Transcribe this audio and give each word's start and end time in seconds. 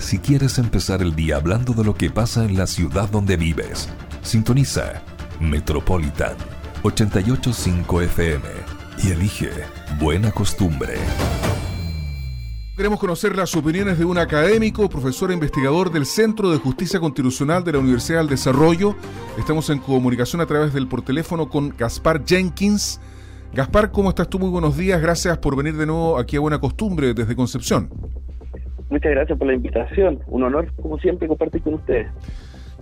si 0.00 0.18
quieres 0.18 0.58
empezar 0.58 1.02
el 1.02 1.14
día 1.14 1.36
hablando 1.36 1.72
de 1.72 1.84
lo 1.84 1.94
que 1.94 2.10
pasa 2.10 2.44
en 2.44 2.56
la 2.56 2.66
ciudad 2.66 3.08
donde 3.10 3.36
vives. 3.36 3.88
Sintoniza 4.22 5.02
Metropolitan 5.40 6.34
885 6.82 8.02
FM 8.02 8.44
y 9.02 9.10
elige 9.10 9.50
Buena 9.98 10.32
Costumbre. 10.32 10.94
Queremos 12.76 12.98
conocer 12.98 13.36
las 13.36 13.54
opiniones 13.54 13.98
de 13.98 14.06
un 14.06 14.16
académico, 14.16 14.88
profesor 14.88 15.30
e 15.30 15.34
investigador 15.34 15.92
del 15.92 16.06
Centro 16.06 16.50
de 16.50 16.56
Justicia 16.56 16.98
Constitucional 16.98 17.62
de 17.62 17.72
la 17.72 17.78
Universidad 17.78 18.20
del 18.20 18.28
Desarrollo. 18.28 18.96
Estamos 19.38 19.68
en 19.68 19.80
comunicación 19.80 20.40
a 20.40 20.46
través 20.46 20.72
del 20.72 20.88
por 20.88 21.02
teléfono 21.02 21.50
con 21.50 21.74
Gaspar 21.76 22.24
Jenkins. 22.24 23.00
Gaspar, 23.52 23.90
¿cómo 23.92 24.08
estás 24.08 24.28
tú? 24.30 24.38
Muy 24.38 24.48
buenos 24.48 24.78
días. 24.78 25.02
Gracias 25.02 25.36
por 25.38 25.56
venir 25.56 25.76
de 25.76 25.84
nuevo 25.84 26.18
aquí 26.18 26.36
a 26.36 26.40
Buena 26.40 26.58
Costumbre 26.58 27.12
desde 27.12 27.36
Concepción. 27.36 27.90
Muchas 28.90 29.12
gracias 29.12 29.38
por 29.38 29.46
la 29.46 29.54
invitación. 29.54 30.20
Un 30.26 30.42
honor, 30.42 30.72
como 30.74 30.98
siempre, 30.98 31.28
compartir 31.28 31.62
con 31.62 31.74
ustedes. 31.74 32.08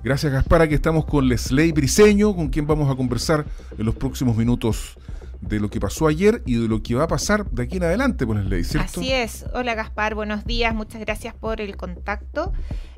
Gracias, 0.03 0.33
Gaspar. 0.33 0.62
Aquí 0.62 0.75
estamos 0.75 1.05
con 1.05 1.29
Lesley 1.29 1.73
Briseño, 1.73 2.35
con 2.35 2.49
quien 2.49 2.66
vamos 2.66 2.91
a 2.91 2.97
conversar 2.97 3.45
en 3.77 3.85
los 3.85 3.95
próximos 3.95 4.37
minutos 4.37 4.97
de 5.41 5.61
lo 5.61 5.69
que 5.71 5.80
pasó 5.80 6.07
ayer 6.07 6.43
y 6.47 6.61
de 6.61 6.69
lo 6.69 6.83
que 6.83 6.95
va 6.95 7.05
a 7.05 7.09
pasar 7.09 7.49
de 7.51 7.63
aquí 7.63 7.77
en 7.77 7.85
adelante, 7.85 8.27
pues 8.27 8.45
ley, 8.45 8.65
¿cierto? 8.65 9.01
Así 9.01 9.13
es. 9.13 9.47
Hola 9.55 9.75
Gaspar, 9.75 10.15
buenos 10.15 10.45
días, 10.45 10.75
muchas 10.75 11.01
gracias 11.01 11.35
por 11.35 11.61
el 11.61 11.77
contacto. 11.77 12.52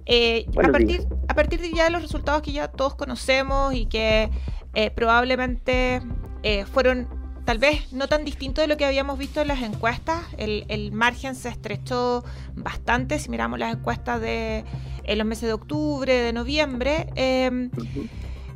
Eh, 0.07 0.47
a, 0.63 0.71
partir, 0.71 1.03
a 1.29 1.35
partir 1.35 1.61
de 1.61 1.73
ya 1.73 1.85
de 1.85 1.91
los 1.91 2.03
resultados 2.03 2.43
que 2.43 2.53
ya 2.53 2.69
todos 2.69 2.95
conocemos 2.95 3.75
y 3.75 3.87
que 3.87 4.31
eh, 4.75 4.91
probablemente 4.91 6.01
eh, 6.43 6.65
fueron 6.65 7.09
tal 7.51 7.59
vez 7.59 7.93
no 7.93 8.07
tan 8.07 8.25
distintos 8.25 8.63
de 8.63 8.69
lo 8.69 8.77
que 8.77 8.85
habíamos 8.85 9.19
visto 9.19 9.41
en 9.41 9.49
las 9.49 9.61
encuestas, 9.63 10.23
el, 10.39 10.93
margen 10.93 11.35
se 11.35 11.49
estrechó 11.49 12.23
bastante 12.55 13.19
si 13.19 13.29
miramos 13.29 13.59
las 13.59 13.75
encuestas 13.75 14.21
de 14.21 14.65
en 15.03 15.19
los 15.19 15.27
meses 15.27 15.49
de 15.49 15.55
octubre, 15.55 16.13
de 16.13 16.33
noviembre. 16.33 17.09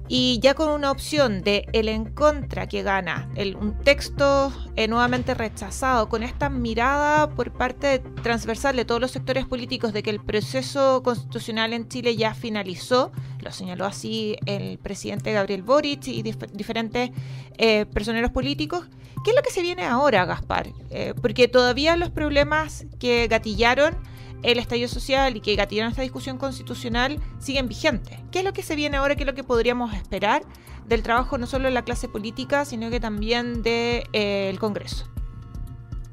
Y 0.07 0.39
ya 0.41 0.55
con 0.55 0.69
una 0.69 0.91
opción 0.91 1.43
de 1.43 1.67
el 1.73 1.89
en 1.89 2.05
contra 2.05 2.67
que 2.67 2.83
gana, 2.83 3.31
el, 3.37 3.57
un 3.57 3.79
texto 3.79 4.53
eh, 4.77 4.87
nuevamente 4.87 5.33
rechazado, 5.33 6.11
con 6.11 6.23
esta 6.23 6.51
mirada 6.51 7.31
por 7.31 7.53
parte 7.53 8.01
transversal 8.23 8.77
de 8.77 8.85
todos 8.85 9.01
los 9.01 9.13
sectores 9.13 9.47
políticos 9.47 9.95
de 9.95 10.03
que 10.03 10.11
el 10.11 10.21
proceso 10.21 11.03
constitucional 11.03 11.73
en 11.73 11.89
Chile 11.89 12.17
ya 12.17 12.35
finalizó, 12.35 13.13
lo 13.41 13.51
señaló 13.51 13.87
así 13.87 14.37
el 14.45 14.79
presidente 14.79 15.33
Gabriel 15.33 15.63
Boric 15.63 16.07
y 16.09 16.23
diferentes 16.23 17.11
eh, 17.57 17.87
personeros 17.87 18.31
políticos. 18.31 18.87
¿Qué 19.25 19.31
es 19.31 19.37
lo 19.37 19.43
que 19.43 19.51
se 19.51 19.63
viene 19.63 19.85
ahora, 19.85 20.27
Gaspar? 20.27 20.69
Eh, 20.91 21.15
porque 21.21 21.49
todavía 21.49 21.97
los 21.97 22.11
problemas 22.11 22.85
que 22.99 23.27
gatillaron 23.27 23.97
el 24.43 24.59
estallido 24.59 24.89
social 24.89 25.37
y 25.37 25.41
que 25.41 25.55
gatillaron 25.57 25.91
esta 25.91 26.03
discusión 26.03 26.39
constitucional 26.39 27.19
siguen 27.39 27.69
vigentes. 27.69 28.19
¿Qué 28.31 28.41
es 28.41 28.45
lo 28.45 28.53
que 28.53 28.63
se 28.63 28.77
viene 28.77 28.97
ahora? 28.97 29.17
¿Qué 29.17 29.23
es 29.23 29.27
lo 29.27 29.35
que 29.35 29.45
podríamos 29.45 29.95
esperar 29.95 30.43
del 30.87 31.03
trabajo 31.03 31.39
no 31.39 31.47
solo 31.47 31.65
de 31.65 31.71
la 31.71 31.83
clase 31.83 32.09
política, 32.09 32.65
sino 32.65 32.91
que 32.91 33.01
también 33.01 33.63
del 33.63 33.63
de, 33.63 34.05
eh, 34.13 34.57
Congreso? 34.61 35.07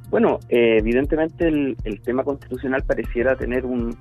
Bueno, 0.10 0.40
eh, 0.50 0.78
evidentemente 0.80 1.48
el, 1.48 2.02
tema 2.04 2.26
constitucional 2.26 2.84
pareciera 2.84 3.38
tener 3.38 3.66
un, 3.66 3.98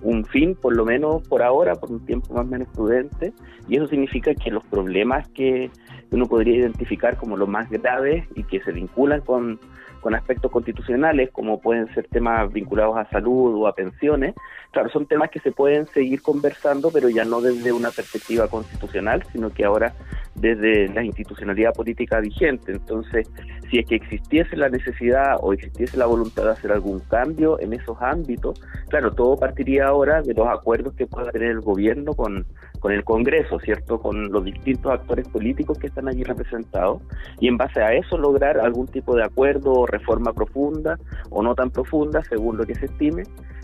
un, 0.00 0.24
fin, 0.24 0.54
por 0.54 0.74
lo 0.74 0.86
menos 0.86 1.26
por 1.28 1.42
ahora, 1.42 1.74
por 1.74 1.92
un 1.92 2.04
tiempo 2.06 2.32
más 2.32 2.46
o 2.46 2.48
menos 2.48 2.68
prudente, 2.68 3.34
y 3.68 3.76
eso 3.76 3.86
significa 3.86 4.34
que 4.34 4.50
los 4.50 4.64
problemas 4.64 5.28
que 5.28 5.70
uno 6.12 6.24
podría 6.24 6.56
identificar 6.56 7.18
como 7.18 7.36
los 7.36 7.46
más 7.46 7.68
graves 7.68 8.26
y 8.34 8.44
que 8.44 8.62
se 8.62 8.72
vinculan 8.72 9.20
con 9.20 9.60
con 10.04 10.14
aspectos 10.14 10.52
constitucionales, 10.52 11.30
como 11.30 11.62
pueden 11.62 11.92
ser 11.94 12.06
temas 12.08 12.52
vinculados 12.52 12.94
a 12.98 13.08
salud 13.08 13.54
o 13.54 13.66
a 13.66 13.74
pensiones. 13.74 14.34
Claro, 14.70 14.90
son 14.90 15.06
temas 15.06 15.30
que 15.30 15.40
se 15.40 15.50
pueden 15.50 15.86
seguir 15.86 16.20
conversando, 16.20 16.90
pero 16.92 17.08
ya 17.08 17.24
no 17.24 17.40
desde 17.40 17.72
una 17.72 17.90
perspectiva 17.90 18.46
constitucional, 18.48 19.24
sino 19.32 19.48
que 19.48 19.64
ahora 19.64 19.94
desde 20.34 20.88
la 20.88 21.02
institucionalidad 21.02 21.72
política 21.72 22.20
vigente. 22.20 22.72
Entonces, 22.72 23.30
si 23.70 23.78
es 23.78 23.86
que 23.86 23.94
existiese 23.94 24.58
la 24.58 24.68
necesidad 24.68 25.38
o 25.40 25.54
existiese 25.54 25.96
la 25.96 26.04
voluntad 26.04 26.44
de 26.44 26.50
hacer 26.50 26.72
algún 26.72 27.00
cambio 27.00 27.58
en 27.58 27.72
esos 27.72 27.96
ámbitos, 28.02 28.60
claro, 28.90 29.10
todo 29.10 29.38
partiría 29.38 29.86
ahora 29.86 30.20
de 30.20 30.34
los 30.34 30.46
acuerdos 30.48 30.92
que 30.96 31.06
pueda 31.06 31.30
tener 31.30 31.50
el 31.50 31.62
gobierno 31.62 32.12
con, 32.12 32.44
con 32.84 32.92
el 32.92 33.02
Congreso, 33.02 33.58
¿cierto? 33.60 33.98
Con 33.98 34.30
los 34.30 34.44
distintos 34.44 34.92
actores 34.92 35.26
políticos 35.28 35.78
que 35.78 35.86
están 35.86 36.06
allí 36.06 36.22
representados 36.22 37.00
y 37.40 37.48
en 37.48 37.56
base 37.56 37.80
a 37.80 37.94
eso 37.94 38.18
lograr 38.18 38.58
algún 38.58 38.86
tipo 38.88 39.16
de 39.16 39.24
acuerdo 39.24 39.72
o 39.72 39.86
reforma 39.86 40.34
profunda 40.34 40.98
o 41.30 41.42
no 41.42 41.54
tan 41.54 41.70
profunda, 41.70 42.22
según 42.24 42.58
lo 42.58 42.64
que 42.66 42.74
se 42.74 42.84
estime, 42.84 43.22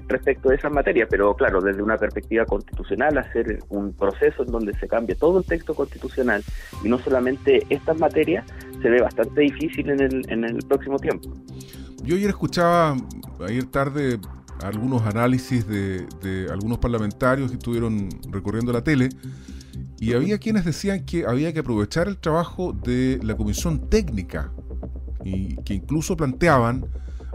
respecto 0.08 0.48
de 0.48 0.54
esas 0.54 0.72
materias, 0.72 1.06
pero 1.10 1.34
claro, 1.34 1.60
desde 1.60 1.82
una 1.82 1.98
perspectiva 1.98 2.46
constitucional, 2.46 3.18
hacer 3.18 3.58
un 3.68 3.92
proceso 3.92 4.42
en 4.42 4.52
donde 4.52 4.72
se 4.78 4.88
cambie 4.88 5.14
todo 5.16 5.40
el 5.40 5.44
texto 5.44 5.74
constitucional 5.74 6.42
y 6.82 6.88
no 6.88 6.98
solamente 6.98 7.66
estas 7.68 7.98
materias, 7.98 8.46
se 8.80 8.88
ve 8.88 9.02
bastante 9.02 9.42
difícil 9.42 9.90
en 9.90 10.00
el, 10.00 10.32
en 10.32 10.44
el 10.44 10.64
próximo 10.66 10.98
tiempo. 10.98 11.28
Yo 12.02 12.16
ayer 12.16 12.30
escuchaba, 12.30 12.96
ayer 13.46 13.66
tarde, 13.66 14.18
algunos 14.62 15.02
análisis 15.02 15.66
de, 15.66 16.06
de 16.22 16.50
algunos 16.50 16.78
parlamentarios 16.78 17.50
que 17.50 17.56
estuvieron 17.56 18.08
recorriendo 18.30 18.72
la 18.72 18.82
tele 18.82 19.08
y 19.98 20.14
había 20.14 20.38
quienes 20.38 20.64
decían 20.64 21.04
que 21.04 21.26
había 21.26 21.52
que 21.52 21.60
aprovechar 21.60 22.08
el 22.08 22.16
trabajo 22.16 22.72
de 22.72 23.20
la 23.22 23.36
comisión 23.36 23.88
técnica 23.90 24.50
y 25.24 25.56
que 25.56 25.74
incluso 25.74 26.16
planteaban 26.16 26.86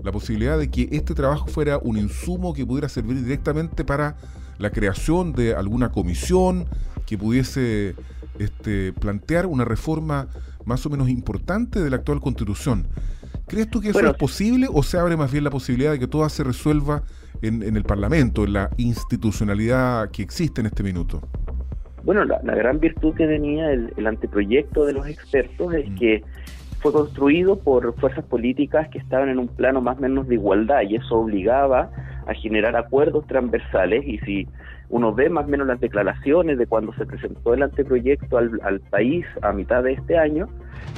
la 0.03 0.11
posibilidad 0.11 0.57
de 0.57 0.69
que 0.69 0.89
este 0.91 1.13
trabajo 1.13 1.47
fuera 1.47 1.77
un 1.77 1.97
insumo 1.97 2.53
que 2.53 2.65
pudiera 2.65 2.89
servir 2.89 3.21
directamente 3.21 3.83
para 3.83 4.17
la 4.57 4.71
creación 4.71 5.33
de 5.33 5.55
alguna 5.55 5.91
comisión 5.91 6.65
que 7.05 7.17
pudiese 7.17 7.95
este, 8.39 8.93
plantear 8.93 9.45
una 9.45 9.65
reforma 9.65 10.27
más 10.65 10.85
o 10.85 10.89
menos 10.89 11.09
importante 11.09 11.81
de 11.81 11.89
la 11.89 11.97
actual 11.97 12.19
constitución. 12.19 12.87
¿Crees 13.47 13.69
tú 13.69 13.79
que 13.79 13.89
eso 13.89 13.99
es 13.99 14.17
posible 14.17 14.67
o 14.71 14.81
se 14.81 14.97
abre 14.97 15.15
más 15.15 15.31
bien 15.31 15.43
la 15.43 15.51
posibilidad 15.51 15.91
de 15.91 15.99
que 15.99 16.07
todo 16.07 16.27
se 16.29 16.43
resuelva 16.43 17.03
en, 17.41 17.75
el 17.75 17.83
Parlamento, 17.83 18.43
en 18.43 18.53
la 18.53 18.69
institucionalidad 18.77 20.09
que 20.09 20.23
existe 20.23 20.61
en 20.61 20.67
este 20.67 20.81
minuto? 20.81 21.21
Bueno, 22.03 22.23
la, 22.25 22.39
gran 22.39 22.79
virtud 22.79 23.13
que 23.15 23.27
tenía 23.27 23.71
el, 23.71 24.07
anteproyecto 24.07 24.85
de 24.85 24.93
los 24.93 25.07
expertos 25.07 25.73
es 25.73 25.89
mm. 25.89 25.95
que 25.95 26.23
fue 26.79 26.91
construido 26.91 27.59
por 27.59 27.95
fuerzas 27.99 28.25
políticas 28.25 28.89
que 28.89 28.99
estaban 28.99 29.29
en 29.29 29.39
un 29.39 29.47
plano 29.47 29.81
más 29.81 29.97
o 29.97 30.01
menos 30.01 30.27
de 30.27 30.35
igualdad 30.35 30.81
y 30.87 30.95
eso 30.95 31.15
obligaba 31.15 31.89
a 32.27 32.33
generar 32.33 32.75
acuerdos 32.75 33.25
transversales 33.27 34.03
y 34.05 34.19
si 34.19 34.47
uno 34.89 35.13
ve 35.13 35.29
más 35.29 35.45
o 35.45 35.47
menos 35.47 35.65
las 35.65 35.79
declaraciones 35.79 36.59
de 36.59 36.67
cuando 36.67 36.93
se 36.93 37.05
presentó 37.05 37.53
el 37.55 37.63
anteproyecto 37.63 38.37
al, 38.37 38.59
al 38.63 38.81
país 38.81 39.25
a 39.41 39.51
mitad 39.51 39.83
de 39.83 39.93
este 39.93 40.17
año, 40.17 40.47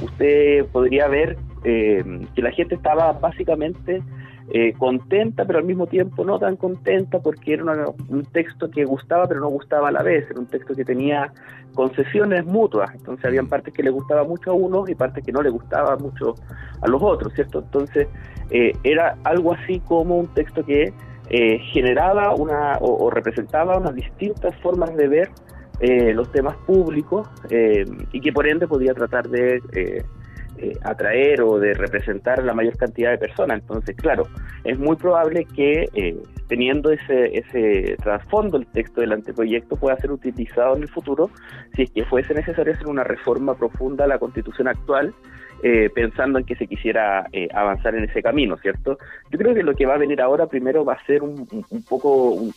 usted 0.03 0.65
podría 0.73 1.07
ver 1.07 1.37
eh, 1.69 2.01
que 2.33 2.41
la 2.41 2.51
gente 2.51 2.75
estaba 2.75 3.11
básicamente 3.11 4.01
eh, 4.49 4.71
contenta, 4.77 5.43
pero 5.43 5.59
al 5.59 5.65
mismo 5.65 5.87
tiempo 5.87 6.23
no 6.23 6.39
tan 6.39 6.55
contenta 6.55 7.19
porque 7.19 7.55
era 7.55 7.65
un 8.07 8.23
texto 8.31 8.71
que 8.71 8.85
gustaba, 8.85 9.27
pero 9.27 9.41
no 9.41 9.49
gustaba 9.49 9.89
a 9.89 9.91
la 9.91 10.01
vez, 10.01 10.25
era 10.29 10.39
un 10.39 10.45
texto 10.45 10.73
que 10.73 10.85
tenía 10.85 11.33
concesiones 11.73 12.45
mutuas, 12.45 12.95
entonces 12.95 13.25
habían 13.25 13.45
mm. 13.45 13.49
partes 13.49 13.73
que 13.73 13.83
le 13.83 13.89
gustaba 13.89 14.23
mucho 14.23 14.51
a 14.51 14.53
unos 14.53 14.89
y 14.89 14.95
partes 14.95 15.25
que 15.25 15.33
no 15.33 15.41
le 15.41 15.49
gustaba 15.49 15.97
mucho 15.97 16.35
a 16.81 16.87
los 16.87 17.03
otros, 17.03 17.33
¿cierto? 17.33 17.59
Entonces 17.59 18.07
eh, 18.49 18.71
era 18.85 19.17
algo 19.25 19.51
así 19.51 19.81
como 19.81 20.19
un 20.19 20.27
texto 20.27 20.63
que 20.63 20.93
eh, 21.29 21.59
generaba 21.73 22.33
una 22.33 22.77
o, 22.79 23.09
representaba 23.09 23.77
unas 23.77 23.95
distintas 23.95 24.55
formas 24.61 24.95
de 24.95 25.09
ver 25.09 25.29
los 26.15 26.31
temas 26.31 26.55
públicos 26.65 27.29
y 28.11 28.19
que 28.19 28.31
por 28.33 28.47
ende 28.47 28.67
podía 28.67 28.95
tratar 28.95 29.29
de 29.29 29.61
eh, 30.57 30.73
atraer 30.83 31.41
o 31.41 31.59
de 31.59 31.73
representar 31.73 32.43
la 32.43 32.53
mayor 32.53 32.77
cantidad 32.77 33.11
de 33.11 33.17
personas. 33.17 33.61
Entonces, 33.61 33.95
claro, 33.95 34.27
es 34.63 34.77
muy 34.79 34.95
probable 34.95 35.45
que 35.45 35.87
eh, 35.93 36.17
teniendo 36.47 36.91
ese, 36.91 37.37
ese 37.37 37.95
trasfondo 38.01 38.57
el 38.57 38.65
texto 38.67 39.01
del 39.01 39.13
anteproyecto 39.13 39.75
pueda 39.75 39.97
ser 39.97 40.11
utilizado 40.11 40.75
en 40.75 40.83
el 40.83 40.89
futuro 40.89 41.29
si 41.75 41.83
es 41.83 41.91
que 41.91 42.05
fuese 42.05 42.33
necesario 42.33 42.73
hacer 42.73 42.87
una 42.87 43.03
reforma 43.03 43.55
profunda 43.55 44.05
a 44.05 44.07
la 44.07 44.19
constitución 44.19 44.67
actual. 44.67 45.13
Eh, 45.63 45.89
pensando 45.89 46.37
en 46.37 46.45
que 46.45 46.55
se 46.55 46.67
quisiera 46.67 47.25
avanzar 47.51 47.95
en 47.95 48.03
ese 48.03 48.21
camino, 48.21 48.57
¿cierto? 48.57 48.99
Yo 49.31 49.39
creo 49.39 49.55
que 49.55 49.63
lo 49.63 49.73
que 49.73 49.87
va 49.87 49.95
a 49.95 49.97
venir 49.97 50.21
ahora 50.21 50.45
primero 50.45 50.85
va 50.85 50.93
a 50.93 51.05
ser 51.07 51.23
un, 51.23 51.47
un, 51.71 51.81
poco, 51.81 52.29
un, 52.29 52.53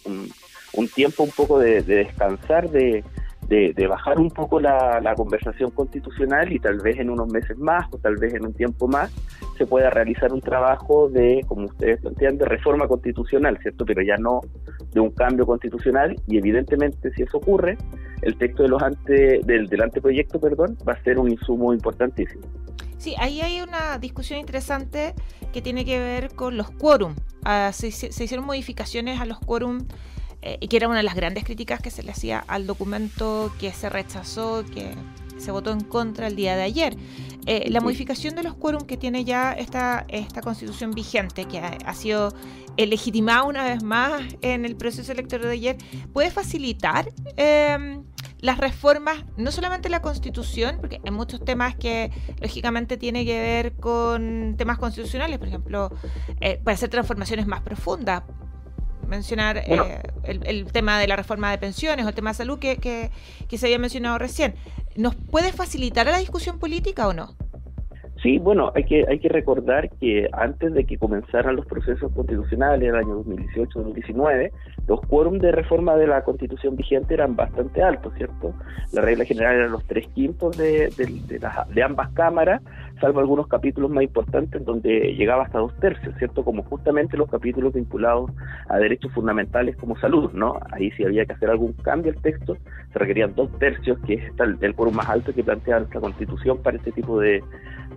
un, 0.75 0.89
tiempo 0.89 1.23
un 1.23 1.31
poco 1.31 1.59
de 1.59 1.81
descansar 1.81 2.69
de, 2.69 3.03
de, 3.51 3.87
bajar 3.89 4.21
un 4.21 4.31
poco 4.31 4.61
la, 4.61 5.13
conversación 5.17 5.71
constitucional 5.73 6.53
y 6.53 6.61
tal 6.61 6.79
vez 6.79 6.99
en 6.99 7.11
unos 7.11 7.29
meses 7.33 7.59
más 7.59 7.87
o 7.93 7.99
tal 7.99 8.17
vez 8.17 8.33
en 8.35 8.47
un 8.47 8.55
tiempo 8.55 8.87
más 8.87 9.11
se 9.59 9.67
pueda 9.67 9.91
realizar 9.91 10.33
un 10.33 10.41
trabajo 10.41 11.09
de, 11.09 11.45
como 11.49 11.67
ustedes 11.67 12.01
plantean, 12.01 12.39
de 12.39 12.45
reforma 12.45 12.87
constitucional, 12.87 13.59
¿cierto? 13.61 13.85
Pero 13.85 14.03
ya 14.03 14.17
no 14.17 14.41
de 14.93 15.01
un 15.01 15.11
cambio 15.11 15.45
constitucional 15.47 16.17
y 16.29 16.39
evidentemente 16.39 17.11
si 17.13 17.23
eso 17.23 17.39
ocurre, 17.39 17.77
el 18.23 18.37
texto 18.39 18.63
de 18.63 18.69
los 18.69 18.83
ante, 18.83 19.41
del, 19.45 19.67
del 19.67 19.83
anteproyecto 19.83 20.41
perdón, 20.41 20.79
va 20.89 20.93
a 20.93 21.03
ser 21.03 21.19
un 21.19 21.29
insumo 21.29 21.75
importantísimo. 21.75 22.43
Sí, 22.99 23.15
ahí 23.19 23.41
hay 23.41 23.63
una 23.63 23.99
discusión 23.99 24.39
interesante 24.39 25.15
que 25.53 25.61
tiene 25.61 25.85
que 25.85 25.99
ver 25.99 26.35
con 26.35 26.57
los 26.57 26.71
quórum. 26.71 27.17
Ah, 27.45 27.71
se, 27.73 27.91
se, 27.91 28.25
hicieron 28.25 28.47
modificaciones 28.47 29.21
a 29.21 29.25
los 29.25 29.41
quórum 29.41 29.87
eh, 30.43 30.59
y 30.61 30.69
que 30.69 30.77
era 30.77 30.89
una 30.89 30.99
de 30.99 31.03
las 31.03 31.15
grandes 31.15 31.45
críticas 31.45 31.81
que 31.81 31.91
se 31.91 32.03
le 32.03 32.13
hacía 32.13 32.39
al 32.47 32.67
documento 32.67 33.53
que 33.59 33.73
se 33.73 33.89
rechazó, 33.89 34.65
que 34.65 34.95
se 35.39 35.51
votó 35.51 35.73
en 35.73 35.81
contra 35.81 36.27
el 36.27 36.37
día 36.37 36.57
de 36.57 36.63
ayer. 36.63 36.97
Eh, 37.47 37.69
la 37.71 37.81
modificación 37.81 38.35
de 38.35 38.43
los 38.43 38.55
quórum 38.55 38.83
que 38.83 38.97
tiene 38.97 39.25
ya 39.25 39.53
esta, 39.53 40.05
esta 40.09 40.43
constitución 40.43 40.93
vigente, 40.93 41.47
que 41.47 41.59
ha, 41.59 41.95
sido 41.95 42.35
legitimada 42.77 43.45
una 43.45 43.65
vez 43.65 43.83
más 43.83 44.23
en 44.43 44.65
el 44.65 44.77
proceso 44.77 45.13
electoral 45.13 45.47
de 45.47 45.53
ayer, 45.53 45.77
puede 46.13 46.31
facilitar 46.31 47.11
em, 47.37 48.03
las 48.41 48.59
reformas, 48.59 49.25
no 49.37 49.51
solamente 49.53 49.89
la 49.89 50.01
constitución, 50.01 50.79
porque 50.81 51.01
hay 51.05 51.11
muchos 51.11 51.45
temas 51.45 51.75
que 51.77 52.11
lógicamente 52.41 52.97
tiene 52.97 53.25
que 53.25 53.39
ver 53.39 53.73
con 53.75 54.55
temas 54.57 54.79
constitucionales, 54.79 55.39
por 55.39 55.49
ejemplo, 55.49 55.91
eh, 56.41 56.61
para 56.63 56.75
hacer 56.75 56.89
transformaciones 56.89 57.47
más 57.47 57.61
profundas. 57.61 58.23
Mencionar 59.11 59.59
eh, 59.59 60.03
el, 60.23 60.67
tema 60.73 61.01
de 61.01 61.09
la 61.09 61.17
reforma 61.17 61.51
de 61.51 61.59
pensiones 61.59 62.07
o 62.07 62.09
el 62.09 62.15
tema 62.15 62.31
de 62.31 62.35
salud 62.35 62.61
que, 62.61 62.77
que, 62.77 63.11
que 63.49 63.59
se 63.59 63.67
había 63.67 63.79
mencionado 63.81 64.19
recién. 64.19 64.55
¿Nos 64.95 65.17
puede 65.17 65.53
facilitar 65.53 66.07
a 66.07 66.13
la 66.13 66.19
discusión 66.19 66.61
política 66.61 67.09
o 67.09 67.13
no? 67.13 67.35
Sí, 68.23 68.39
bueno, 68.39 68.71
hay 68.75 68.85
que, 68.85 69.07
hay 69.09 69.19
que 69.19 69.31
recordar 69.31 69.89
que 69.99 70.29
antes 70.33 70.75
de 70.75 70.85
que 70.85 70.99
comenzaran 70.99 71.57
los 71.57 71.65
procesos 71.65 72.13
constitucionales 72.13 72.83
en 72.83 72.95
el 72.95 72.97
año 72.97 73.25
2018-2019, 73.25 74.51
los 74.87 75.01
quórum 75.03 75.39
de 75.39 75.53
reforma 75.53 75.97
de 75.97 76.07
la 76.07 76.23
constitución 76.23 76.77
vigente 76.77 77.15
eran 77.15 77.35
bastante 77.35 77.83
altos, 77.83 78.13
¿cierto? 78.19 78.53
La 78.93 79.01
regla 79.01 79.25
general 79.25 79.55
era 79.57 79.69
los 79.69 79.87
tres 79.87 80.07
quintos 80.09 80.59
de, 80.59 80.91
de, 80.99 81.83
ambas 81.83 82.11
cámaras, 82.11 82.61
salvo 83.01 83.21
algunos 83.21 83.49
capítulos 83.49 83.91
más 83.91 84.05
importantes 84.05 84.63
donde 84.67 85.15
llegaba 85.15 85.45
hasta 85.45 85.59
dos 85.59 85.75
tercios, 85.81 86.15
¿cierto? 86.19 86.45
Como 86.45 86.63
justamente 86.65 87.17
los 87.17 87.31
capítulos 87.31 87.73
vinculados 87.73 88.31
a 88.69 88.77
derechos 88.77 89.13
fundamentales 89.13 89.77
como 89.77 89.97
salud, 89.97 90.31
¿no? 90.35 90.59
Ahí 90.73 90.91
si 90.91 91.05
había 91.05 91.25
que 91.25 91.33
hacer 91.33 91.49
algún 91.49 91.73
cambio 91.73 92.13
al 92.13 92.21
texto, 92.21 92.59
se 92.93 92.99
requerían 92.99 93.35
dos 93.35 93.51
tercios, 93.59 93.99
que 94.01 94.15
es 94.15 94.33
el 94.61 94.75
quórum 94.75 94.95
más 94.97 95.09
alto 95.09 95.33
que 95.33 95.43
plantea 95.43 95.79
nuestra 95.79 96.01
constitución 96.01 96.59
para 96.63 96.77
este 96.77 96.93
tipo 96.93 97.19
de 97.19 97.43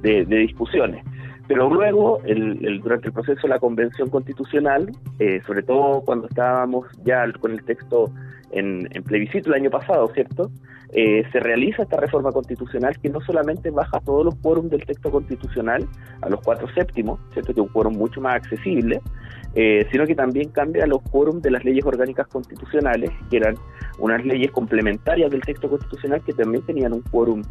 de, 0.02 0.26
discusiones. 0.26 1.04
Pero 1.48 1.70
luego, 1.70 2.22
el, 2.26 2.80
durante 2.82 3.08
el 3.08 3.14
proceso 3.14 3.42
de 3.44 3.50
la 3.50 3.60
Convención 3.60 4.10
Constitucional, 4.10 4.92
eh, 5.20 5.42
sobre 5.46 5.62
todo 5.64 6.02
cuando 6.02 6.28
estábamos 6.28 6.88
ya 7.04 7.30
con 7.34 7.52
el 7.52 7.64
texto 7.64 8.12
en, 8.52 8.88
plebiscito 9.06 9.50
el 9.50 9.62
año 9.62 9.70
pasado, 9.70 10.10
¿cierto? 10.14 10.50
Eh, 10.96 11.24
se 11.32 11.40
realiza 11.40 11.84
esta 11.84 11.98
reforma 11.98 12.32
constitucional 12.32 12.98
que 13.00 13.10
no 13.10 13.20
solamente 13.22 13.72
baja 13.72 14.00
todos 14.02 14.24
los 14.26 14.36
quórums 14.36 14.70
del 14.70 14.86
texto 14.86 15.10
constitucional 15.10 15.88
a 16.22 16.30
los 16.30 16.40
cuatro 16.42 16.68
séptimos, 16.74 17.20
¿cierto? 17.34 17.54
Que 17.54 17.60
es 17.60 17.68
un 17.68 17.74
quórum 17.74 17.98
mucho 17.98 18.22
más 18.22 18.36
accesible, 18.36 19.02
eh, 19.56 19.86
sino 19.92 20.06
que 20.06 20.16
también 20.16 20.50
cambia 20.50 20.86
los 20.86 21.02
quórums 21.02 21.42
de 21.42 21.52
las 21.52 21.66
leyes 21.66 21.84
orgánicas 21.84 22.28
constitucionales, 22.28 23.10
que 23.30 23.38
eran 23.38 23.56
unas 23.98 24.24
leyes 24.24 24.52
complementarias 24.52 25.32
del 25.32 25.42
texto 25.42 25.68
constitucional 25.68 26.22
que 26.24 26.34
también 26.34 26.64
tenían 26.64 26.94
un 26.94 27.02
quórum 27.02 27.42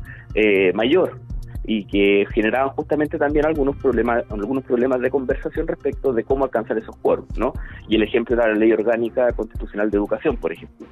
mayor, 0.75 1.19
y 1.65 1.85
que 1.85 2.27
generaban 2.33 2.71
justamente 2.71 3.19
también 3.19 3.47
algunos 3.47 3.77
problemas 3.77 4.25
algunos 4.31 4.65
problemas 4.65 5.01
de 5.01 5.11
conversación 5.11 5.67
respecto 5.67 6.13
de 6.13 6.25
cómo 6.25 6.45
alcanzar 6.45 6.79
esos 6.79 6.97
quórums, 6.97 7.37
¿no? 7.39 7.53
Y 7.89 7.97
el 7.97 8.03
ejemplo 8.03 8.35
era 8.35 8.49
la 8.49 8.55
Ley 8.55 8.73
Orgánica 8.73 9.33
Constitucional 9.33 9.91
de 9.91 9.97
Educación, 9.97 10.37
por 10.37 10.53
ejemplo, 10.53 10.87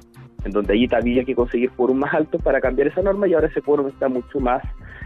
en 0.45 0.51
donde 0.51 0.73
allí 0.73 0.87
había 0.91 1.23
que 1.25 1.35
conseguir 1.35 1.71
quórum 1.71 1.97
más 1.97 2.13
altos 2.13 2.41
para 2.41 2.61
cambiar 2.61 2.87
esa 2.87 3.01
norma 3.01 3.27
y 3.27 3.33
ahora 3.33 3.47
ese 3.47 3.61
quórum 3.61 3.87
está 3.87 4.07
mucho 4.07 4.39
más 4.39 4.63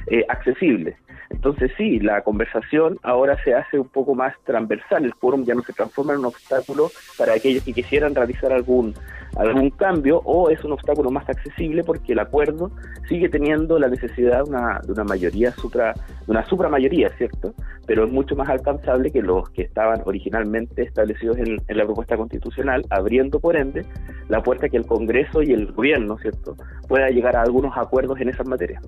eh, 0.07 0.23
accesible. 0.29 0.97
Entonces 1.29 1.71
sí, 1.77 1.99
la 1.99 2.21
conversación 2.21 2.99
ahora 3.01 3.35
se 3.43 3.53
hace 3.53 3.79
un 3.79 3.87
poco 3.87 4.13
más 4.13 4.35
transversal, 4.43 5.05
el 5.05 5.15
quórum 5.15 5.43
ya 5.43 5.55
no 5.55 5.63
se 5.63 5.73
transforma 5.73 6.13
en 6.13 6.19
un 6.19 6.25
obstáculo 6.25 6.91
para 7.17 7.33
aquellos 7.33 7.63
que 7.63 7.73
quisieran 7.73 8.13
realizar 8.13 8.51
algún 8.51 8.93
algún 9.35 9.69
cambio 9.71 10.21
o 10.23 10.49
es 10.49 10.63
un 10.63 10.71
obstáculo 10.71 11.11
más 11.11 11.27
accesible 11.29 11.83
porque 11.83 12.13
el 12.13 12.19
acuerdo 12.19 12.71
sigue 13.07 13.29
teniendo 13.29 13.77
la 13.79 13.87
necesidad 13.87 14.43
de 14.43 14.49
una, 14.49 14.79
de 14.85 14.91
una 14.91 15.03
mayoría 15.03 15.51
supra, 15.51 15.93
de 15.93 16.31
una 16.31 16.45
supramayoría, 16.45 17.09
¿cierto? 17.17 17.53
Pero 17.85 18.05
es 18.05 18.11
mucho 18.11 18.35
más 18.35 18.49
alcanzable 18.49 19.11
que 19.11 19.21
los 19.21 19.49
que 19.49 19.63
estaban 19.63 20.01
originalmente 20.05 20.83
establecidos 20.83 21.37
en, 21.37 21.57
la 21.67 21.85
propuesta 21.85 22.17
constitucional, 22.17 22.85
abriendo 22.89 23.39
por 23.39 23.57
ende 23.57 23.85
la 24.29 24.41
puerta 24.41 24.69
que 24.69 24.77
el 24.77 24.85
Congreso 24.85 25.41
y 25.41 25.51
el 25.51 25.71
gobierno, 25.73 26.17
¿cierto?, 26.17 26.55
pueda 26.87 27.09
llegar 27.09 27.35
a 27.35 27.41
algunos 27.41 27.77
acuerdos 27.77 28.19
en 28.21 28.29
esas 28.29 28.47
materias. 28.47 28.83